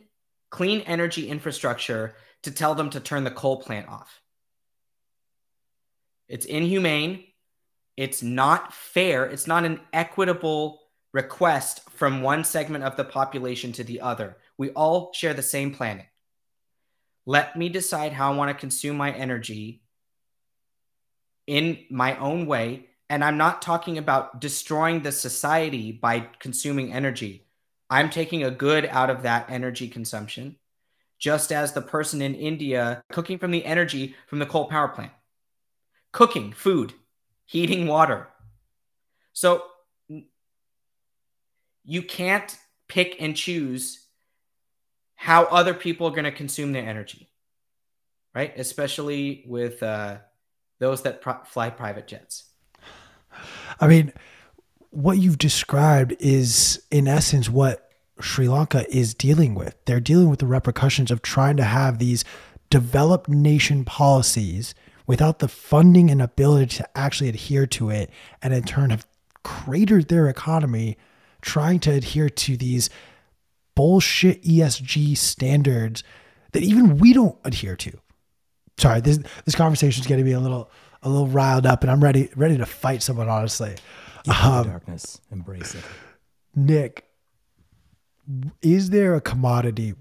[0.49, 4.21] clean energy infrastructure to tell them to turn the coal plant off.
[6.27, 7.23] It's inhumane.
[7.97, 9.25] It's not fair.
[9.25, 10.79] It's not an equitable
[11.13, 14.37] request from one segment of the population to the other.
[14.57, 16.05] We all share the same planet.
[17.25, 19.81] Let me decide how I want to consume my energy
[21.47, 22.87] in my own way.
[23.09, 27.47] And I'm not talking about destroying the society by consuming energy.
[27.89, 30.57] I'm taking a good out of that energy consumption,
[31.17, 35.13] just as the person in India cooking from the energy from the coal power plant,
[36.11, 36.93] cooking food,
[37.47, 38.27] heating water.
[39.33, 39.63] So
[41.83, 42.55] you can't
[42.87, 44.05] pick and choose
[45.15, 47.29] how other people are going to consume their energy,
[48.35, 48.53] right?
[48.57, 50.17] Especially with uh,
[50.79, 52.43] those that pro- fly private jets.
[53.79, 54.13] I mean,
[54.89, 59.75] what you've described is, in essence, what Sri Lanka is dealing with.
[59.85, 62.25] They're dealing with the repercussions of trying to have these
[62.69, 64.75] developed nation policies
[65.07, 68.11] without the funding and ability to actually adhere to it,
[68.41, 69.07] and in turn have
[69.43, 70.97] cratered their economy
[71.41, 72.89] trying to adhere to these
[73.75, 76.03] bullshit ESG standards
[76.51, 77.97] that even we don't adhere to.
[78.77, 80.69] Sorry, this this conversation is getting me a little
[81.01, 83.29] a little riled up, and I'm ready ready to fight someone.
[83.29, 83.75] Honestly,
[84.27, 85.83] um, darkness, embrace it.
[86.55, 87.05] Nick,
[88.61, 89.95] is there a commodity,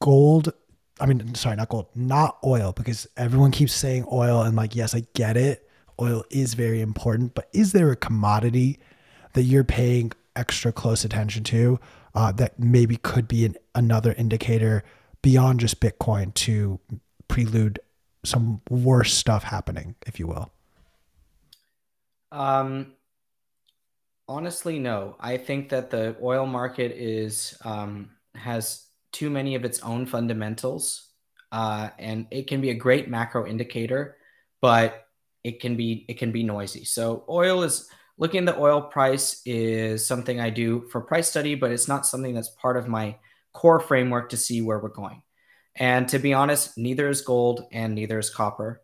[0.00, 0.52] gold?
[0.98, 4.94] I mean, sorry, not gold, not oil, because everyone keeps saying oil, and like, yes,
[4.94, 5.68] I get it.
[6.00, 8.78] Oil is very important, but is there a commodity
[9.34, 11.78] that you're paying extra close attention to
[12.14, 14.84] uh, that maybe could be an, another indicator
[15.22, 16.78] beyond just Bitcoin to
[17.28, 17.78] prelude
[18.24, 20.50] some worse stuff happening, if you will?
[22.32, 22.92] Um,
[24.28, 25.16] honestly, no.
[25.20, 28.85] I think that the oil market is um, has
[29.16, 31.08] too many of its own fundamentals,
[31.50, 34.18] uh, and it can be a great macro indicator,
[34.60, 35.06] but
[35.42, 36.84] it can be it can be noisy.
[36.84, 37.88] So oil is
[38.18, 42.04] looking at the oil price is something I do for price study, but it's not
[42.04, 43.16] something that's part of my
[43.54, 45.22] core framework to see where we're going.
[45.74, 48.82] And to be honest, neither is gold and neither is copper,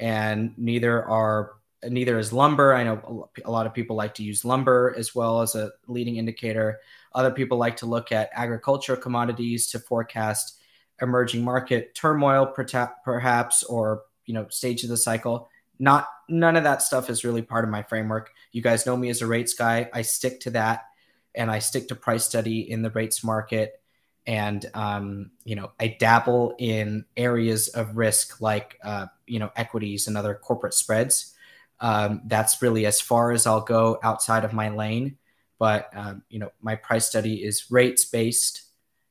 [0.00, 1.52] and neither are
[1.84, 2.74] neither is lumber.
[2.74, 6.16] I know a lot of people like to use lumber as well as a leading
[6.16, 6.80] indicator.
[7.18, 10.56] Other people like to look at agricultural commodities to forecast
[11.02, 15.48] emerging market turmoil, perhaps, or you know, stage of the cycle.
[15.80, 18.30] Not none of that stuff is really part of my framework.
[18.52, 19.90] You guys know me as a rates guy.
[19.92, 20.84] I stick to that,
[21.34, 23.82] and I stick to price study in the rates market.
[24.24, 30.06] And um, you know, I dabble in areas of risk like uh, you know equities
[30.06, 31.34] and other corporate spreads.
[31.80, 35.17] Um, that's really as far as I'll go outside of my lane.
[35.58, 38.62] But um, you know, my price study is rates based,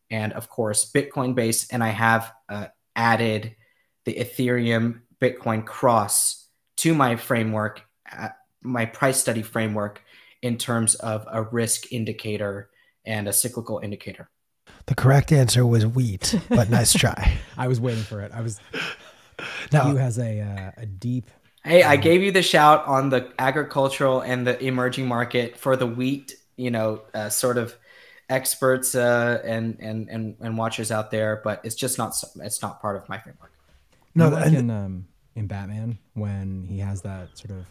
[0.10, 1.74] and of course Bitcoin based.
[1.74, 3.56] And I have uh, added
[4.06, 6.48] the Ethereum Bitcoin cross
[6.78, 8.30] to my framework, uh,
[8.62, 10.02] my price study framework,
[10.42, 12.70] in terms of a risk indicator
[13.06, 14.30] and a cyclical indicator.
[14.86, 17.38] The correct answer was wheat, but nice try.
[17.58, 18.32] I was waiting for it.
[18.34, 18.60] I was.
[19.72, 21.30] Now, Q has a uh, a deep.
[21.68, 25.86] Hey, I gave you the shout on the agricultural and the emerging market for the
[25.86, 26.36] wheat.
[26.56, 27.76] You know, uh, sort of
[28.30, 32.82] experts uh, and, and and and watchers out there, but it's just not it's not
[32.82, 33.52] part of my framework.
[34.16, 37.66] No, like in um, in Batman when he has that sort of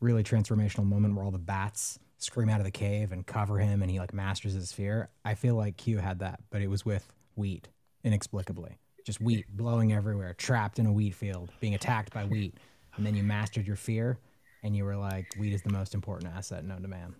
[0.00, 3.82] really transformational moment where all the bats scream out of the cave and cover him
[3.82, 5.10] and he like masters his fear.
[5.24, 7.68] I feel like Q had that, but it was with wheat
[8.04, 8.78] inexplicably.
[9.04, 12.54] Just wheat blowing everywhere, trapped in a wheat field, being attacked by wheat.
[12.96, 14.18] And then you mastered your fear
[14.62, 17.14] and you were like, wheat is the most important asset known to man.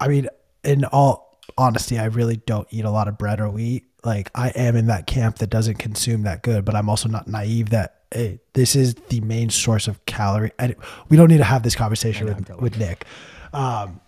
[0.00, 0.28] I mean,
[0.64, 3.84] in all honesty, I really don't eat a lot of bread or wheat.
[4.04, 7.28] Like I am in that camp that doesn't consume that good, but I'm also not
[7.28, 10.52] naive that hey, this is the main source of calorie.
[10.58, 10.74] And
[11.08, 13.06] we don't need to have this conversation with, with Nick.
[13.52, 14.00] Um,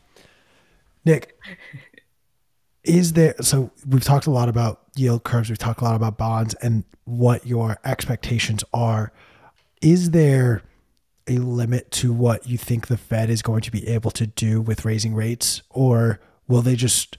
[1.04, 1.38] Nick,
[2.82, 6.18] is there, so we've talked a lot about yield curves, we've talked a lot about
[6.18, 9.12] bonds and what your expectations are.
[9.84, 10.62] Is there
[11.28, 14.60] a limit to what you think the Fed is going to be able to do
[14.60, 15.62] with raising rates?
[15.70, 17.18] Or will they just,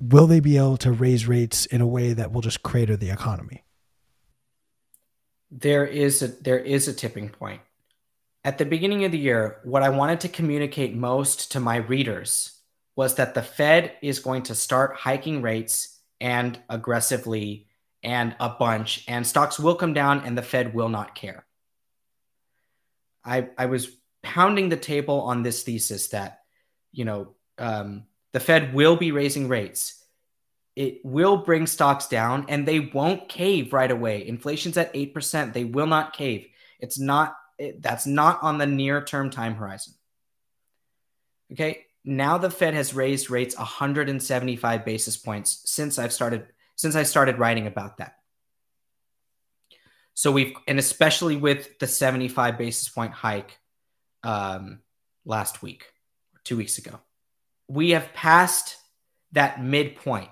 [0.00, 3.10] will they be able to raise rates in a way that will just crater the
[3.10, 3.64] economy?
[5.50, 7.60] there is a there is a tipping point.
[8.44, 12.60] At the beginning of the year, what I wanted to communicate most to my readers
[12.96, 17.66] was that the Fed is going to start hiking rates and aggressively
[18.02, 21.44] and a bunch, and stocks will come down and the Fed will not care.
[23.28, 23.88] I, I was
[24.22, 26.40] pounding the table on this thesis that,
[26.92, 29.98] you know, um, the Fed will be raising rates
[30.78, 34.24] it will bring stocks down and they won't cave right away.
[34.24, 35.52] Inflation's at 8%.
[35.52, 36.46] They will not cave.
[36.78, 39.94] It's not, it, that's not on the near term time horizon.
[41.50, 41.86] Okay.
[42.04, 46.46] Now the Fed has raised rates 175 basis points since I've started,
[46.76, 48.17] since I started writing about that.
[50.18, 53.56] So we've, and especially with the 75 basis point hike
[54.24, 54.80] um,
[55.24, 55.84] last week,
[56.42, 56.98] two weeks ago,
[57.68, 58.74] we have passed
[59.30, 60.28] that midpoint.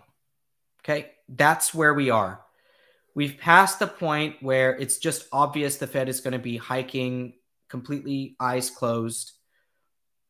[0.81, 1.13] Okay.
[1.29, 2.41] That's where we are.
[3.15, 7.35] We've passed the point where it's just obvious the Fed is going to be hiking
[7.69, 9.35] completely eyes closed,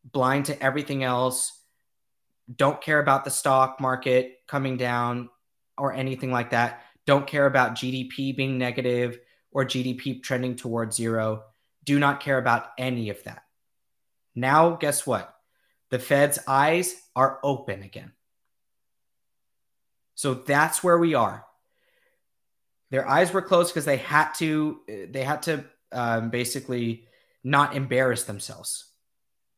[0.05, 1.59] blind to everything else,
[2.55, 5.31] don't care about the stock market coming down
[5.79, 9.19] or anything like that, don't care about GDP being negative,
[9.57, 11.45] or GDP trending towards zero.
[11.83, 13.43] Do not care about any of that.
[14.35, 15.35] Now, guess what?
[15.89, 18.13] The Fed's eyes are open again.
[20.15, 21.47] So that's where we are.
[22.91, 24.81] Their eyes were closed because they had to.
[24.87, 27.07] They had to um, basically
[27.43, 28.85] not embarrass themselves,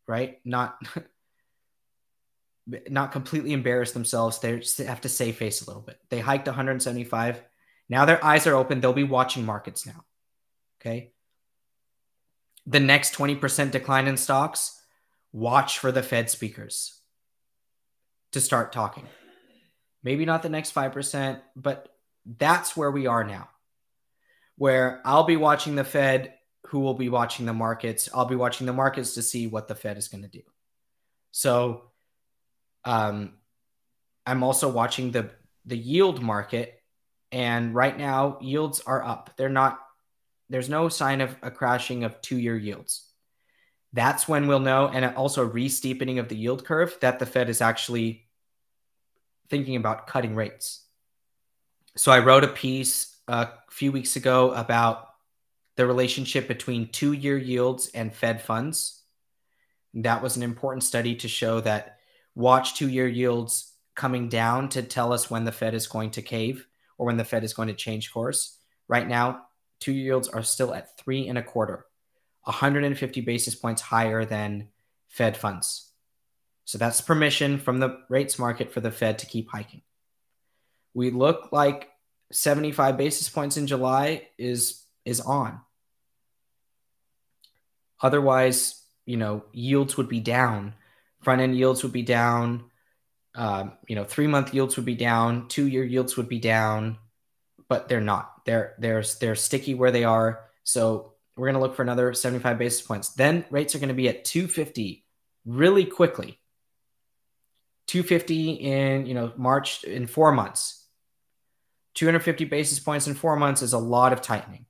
[0.07, 0.39] right?
[0.45, 0.81] Not
[2.89, 4.39] not completely embarrass themselves.
[4.39, 5.99] They have to save face a little bit.
[6.09, 7.43] They hiked 175.
[7.89, 8.81] Now their eyes are open.
[8.81, 10.05] They'll be watching markets now.
[10.81, 11.13] Okay.
[12.67, 14.81] The next 20% decline in stocks,
[15.33, 17.01] watch for the Fed speakers
[18.33, 19.07] to start talking.
[20.03, 21.89] Maybe not the next 5%, but
[22.25, 23.49] that's where we are now.
[24.57, 26.35] Where I'll be watching the Fed,
[26.67, 28.09] who will be watching the markets.
[28.13, 30.43] I'll be watching the markets to see what the Fed is going to do.
[31.31, 31.85] So,
[32.85, 33.35] um,
[34.27, 35.31] I'm also watching the
[35.65, 36.78] the yield market
[37.31, 39.31] and right now, yields are up.
[39.37, 39.79] They're not,
[40.49, 43.05] there's no sign of a crashing of two year yields.
[43.93, 47.49] That's when we'll know, and also re steepening of the yield curve, that the Fed
[47.49, 48.27] is actually
[49.49, 50.85] thinking about cutting rates.
[51.97, 55.09] So I wrote a piece a few weeks ago about
[55.77, 59.03] the relationship between two year yields and Fed funds.
[59.95, 61.99] That was an important study to show that
[62.35, 66.23] watch two year yields coming down to tell us when the Fed is going to
[66.23, 66.68] cave
[66.99, 68.59] or when the Fed is going to change course.
[68.89, 69.47] Right now,
[69.81, 71.87] two yields are still at three and a quarter,
[72.43, 74.69] 150 basis points higher than
[75.09, 75.91] Fed funds.
[76.65, 79.83] So that's permission from the rates market for the Fed to keep hiking.
[80.93, 81.89] We look like
[82.33, 85.61] 75 basis points in July is is on.
[88.03, 90.75] Otherwise, you know, yields would be down.
[91.23, 92.65] Front end yields would be down.
[93.39, 96.99] Um, you know, three month yields would be down, two year yields would be down,
[97.69, 98.45] but they're not.
[98.45, 100.41] They're they're they're sticky where they are.
[100.65, 103.11] So we're going to look for another 75 basis points.
[103.11, 105.05] Then rates are going to be at 250
[105.47, 106.41] really quickly.
[107.87, 110.85] 250 in you know March in four months.
[111.95, 114.67] 250 basis points in four months is a lot of tightening.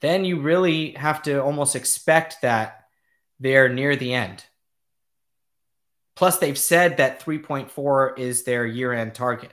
[0.00, 2.86] Then you really have to almost expect that
[3.38, 4.44] they're near the end.
[6.22, 9.52] Plus, they've said that 3.4 is their year end target.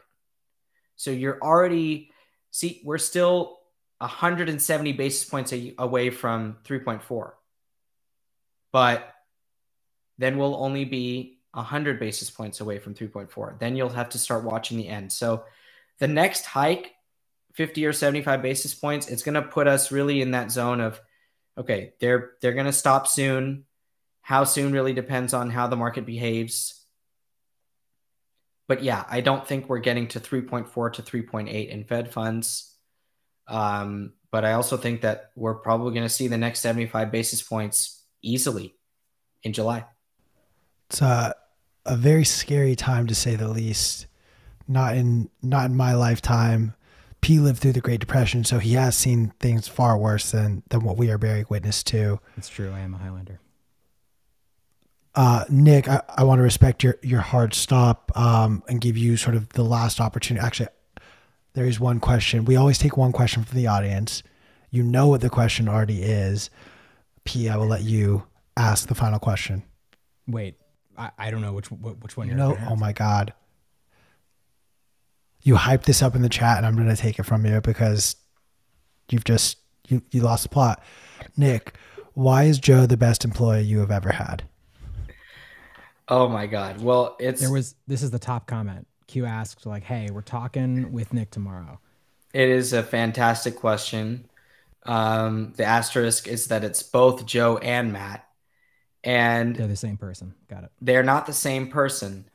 [0.97, 2.11] So you're already,
[2.51, 3.57] see, we're still
[3.97, 7.31] 170 basis points away from 3.4.
[8.71, 9.11] But
[10.19, 13.57] then we'll only be 100 basis points away from 3.4.
[13.57, 15.11] Then you'll have to start watching the end.
[15.11, 15.45] So
[15.97, 16.91] the next hike,
[17.55, 21.01] 50 or 75 basis points, it's going to put us really in that zone of,
[21.57, 23.65] okay, they're they're going to stop soon.
[24.29, 26.85] How soon really depends on how the market behaves.
[28.67, 32.75] But yeah, I don't think we're getting to 3.4 to 3.8 in Fed funds.
[33.47, 37.41] Um, but I also think that we're probably going to see the next 75 basis
[37.41, 38.75] points easily
[39.41, 39.85] in July.
[40.91, 41.33] It's a,
[41.87, 44.05] a very scary time to say the least.
[44.67, 46.75] Not in not in my lifetime.
[47.21, 50.83] P lived through the Great Depression, so he has seen things far worse than than
[50.83, 52.19] what we are bearing witness to.
[52.37, 52.71] It's true.
[52.71, 53.39] I am a Highlander.
[55.19, 59.17] Uh, Nick, I, I want to respect your, your hard stop um, and give you
[59.17, 60.45] sort of the last opportunity.
[60.45, 60.69] Actually,
[61.55, 62.45] there is one question.
[62.45, 64.23] We always take one question from the audience.
[64.71, 66.49] You know what the question already is.
[67.25, 68.23] P, I will let you
[68.55, 69.63] ask the final question.
[70.25, 70.55] Wait,
[70.97, 72.37] I, I don't know which which one you're.
[72.37, 73.33] No, oh my god.
[75.41, 77.59] You hyped this up in the chat, and I'm going to take it from you
[77.59, 78.15] because
[79.11, 79.57] you've just
[79.89, 80.81] you you lost the plot.
[81.35, 81.75] Nick,
[82.13, 84.43] why is Joe the best employee you have ever had?
[86.09, 86.81] Oh my god.
[86.81, 88.87] Well, it's there was this is the top comment.
[89.07, 91.79] Q asked like, "Hey, we're talking with Nick tomorrow."
[92.33, 94.27] It is a fantastic question.
[94.83, 98.27] Um, the asterisk is that it's both Joe and Matt,
[99.03, 100.33] and they're the same person.
[100.47, 100.71] Got it.
[100.81, 102.25] They're not the same person.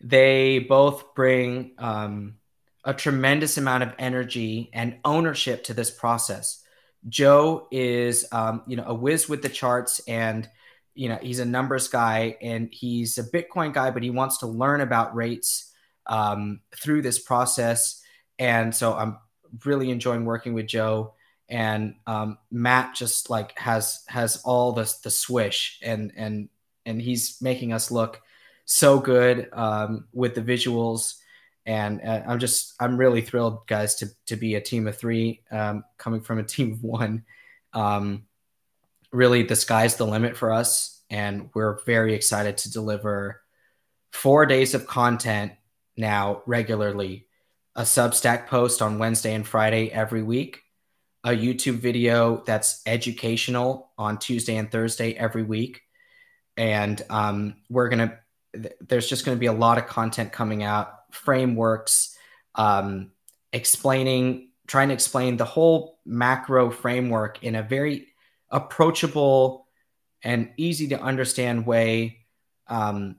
[0.00, 2.36] They both bring um,
[2.84, 6.62] a tremendous amount of energy and ownership to this process.
[7.08, 10.48] Joe is, um, you know, a whiz with the charts and
[10.98, 14.46] you know he's a numbers guy and he's a bitcoin guy but he wants to
[14.46, 15.72] learn about rates
[16.08, 18.02] um, through this process.
[18.38, 19.18] And so i'm
[19.64, 21.14] really enjoying working with Joe.
[21.48, 26.50] And um, Matt just like has has all the the swish and and
[26.84, 28.20] and he's making us look
[28.66, 31.14] so good um, with the visuals.
[31.64, 35.42] And uh, I'm just I'm really thrilled guys to to be a team of three
[35.50, 37.24] um, coming from a team of one.
[37.72, 38.24] Um,
[39.12, 43.40] really the sky's the limit for us and we're very excited to deliver
[44.12, 45.52] four days of content
[45.96, 47.26] now regularly
[47.76, 50.62] a substack post on wednesday and friday every week
[51.24, 55.82] a YouTube video that's educational on Tuesday and Thursday every week.
[56.56, 60.62] And um, we're going to, there's just going to be a lot of content coming
[60.62, 62.16] out, frameworks,
[62.54, 63.12] um,
[63.52, 68.07] explaining, trying to explain the whole macro framework in a very
[68.50, 69.66] approachable
[70.22, 72.18] and easy to understand way.
[72.66, 73.16] Um,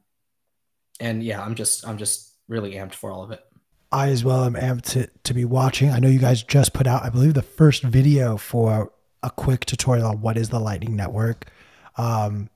[0.99, 3.43] and yeah, I'm just, I'm just really amped for all of it.
[3.91, 5.89] I as well am amped to, to be watching.
[5.89, 8.91] I know you guys just put out, I believe, the first video for
[9.23, 11.49] a quick tutorial on what is the Lightning Network.
[11.97, 12.49] Um,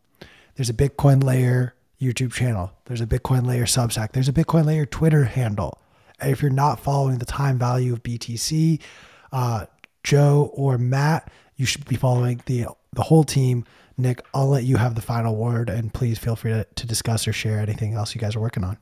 [0.55, 2.71] there's a Bitcoin Layer YouTube channel.
[2.85, 4.11] There's a Bitcoin Layer Substack.
[4.11, 5.79] There's a Bitcoin Layer Twitter handle.
[6.19, 8.79] And if you're not following the time value of BTC,
[9.31, 9.65] uh,
[10.03, 13.65] Joe or Matt, you should be following the the whole team.
[13.97, 17.27] Nick, I'll let you have the final word, and please feel free to, to discuss
[17.27, 18.77] or share anything else you guys are working on.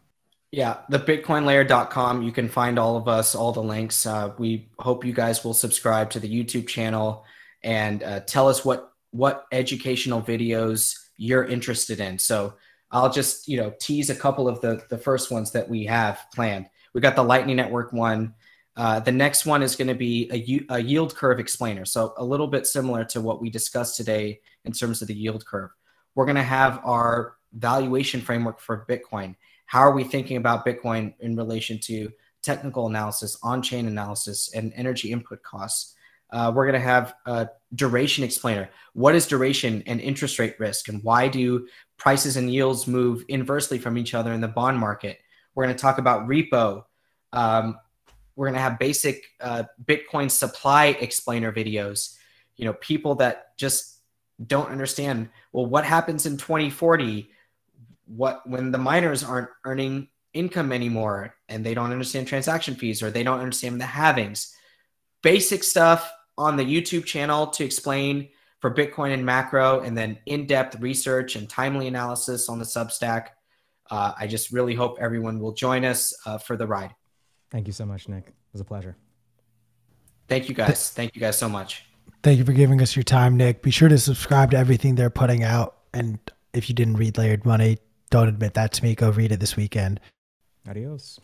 [0.51, 2.23] Yeah, the bitcoinlayer.com.
[2.23, 4.05] You can find all of us, all the links.
[4.05, 7.25] Uh, we hope you guys will subscribe to the YouTube channel
[7.63, 12.17] and uh, tell us what what educational videos you're interested in.
[12.17, 12.55] So
[12.91, 16.19] I'll just you know tease a couple of the the first ones that we have
[16.33, 16.67] planned.
[16.93, 18.33] We got the Lightning Network one.
[18.77, 20.29] Uh, the next one is going to be
[20.69, 21.85] a, a yield curve explainer.
[21.85, 25.45] So a little bit similar to what we discussed today in terms of the yield
[25.45, 25.71] curve.
[26.15, 29.35] We're going to have our valuation framework for Bitcoin
[29.71, 32.11] how are we thinking about Bitcoin in relation to
[32.41, 35.95] technical analysis, on chain analysis, and energy input costs?
[36.29, 38.69] Uh, we're going to have a duration explainer.
[38.91, 43.79] What is duration and interest rate risk, and why do prices and yields move inversely
[43.79, 45.19] from each other in the bond market?
[45.55, 46.83] We're going to talk about repo.
[47.31, 47.77] Um,
[48.35, 52.15] we're going to have basic uh, Bitcoin supply explainer videos.
[52.55, 53.99] You know, people that just
[54.45, 55.29] don't understand.
[55.51, 57.29] Well, what happens in 2040?
[58.15, 63.09] what when the miners aren't earning income anymore and they don't understand transaction fees or
[63.09, 64.53] they don't understand the halvings
[65.21, 68.27] basic stuff on the youtube channel to explain
[68.59, 73.27] for bitcoin and macro and then in-depth research and timely analysis on the substack
[73.89, 76.93] uh, i just really hope everyone will join us uh, for the ride
[77.51, 78.95] thank you so much nick it was a pleasure
[80.27, 81.85] thank you guys thank you guys so much
[82.23, 85.09] thank you for giving us your time nick be sure to subscribe to everything they're
[85.09, 86.19] putting out and
[86.53, 87.77] if you didn't read layered money
[88.11, 88.93] don't admit that to me.
[88.93, 89.99] Go read it this weekend.
[90.69, 91.19] Adios.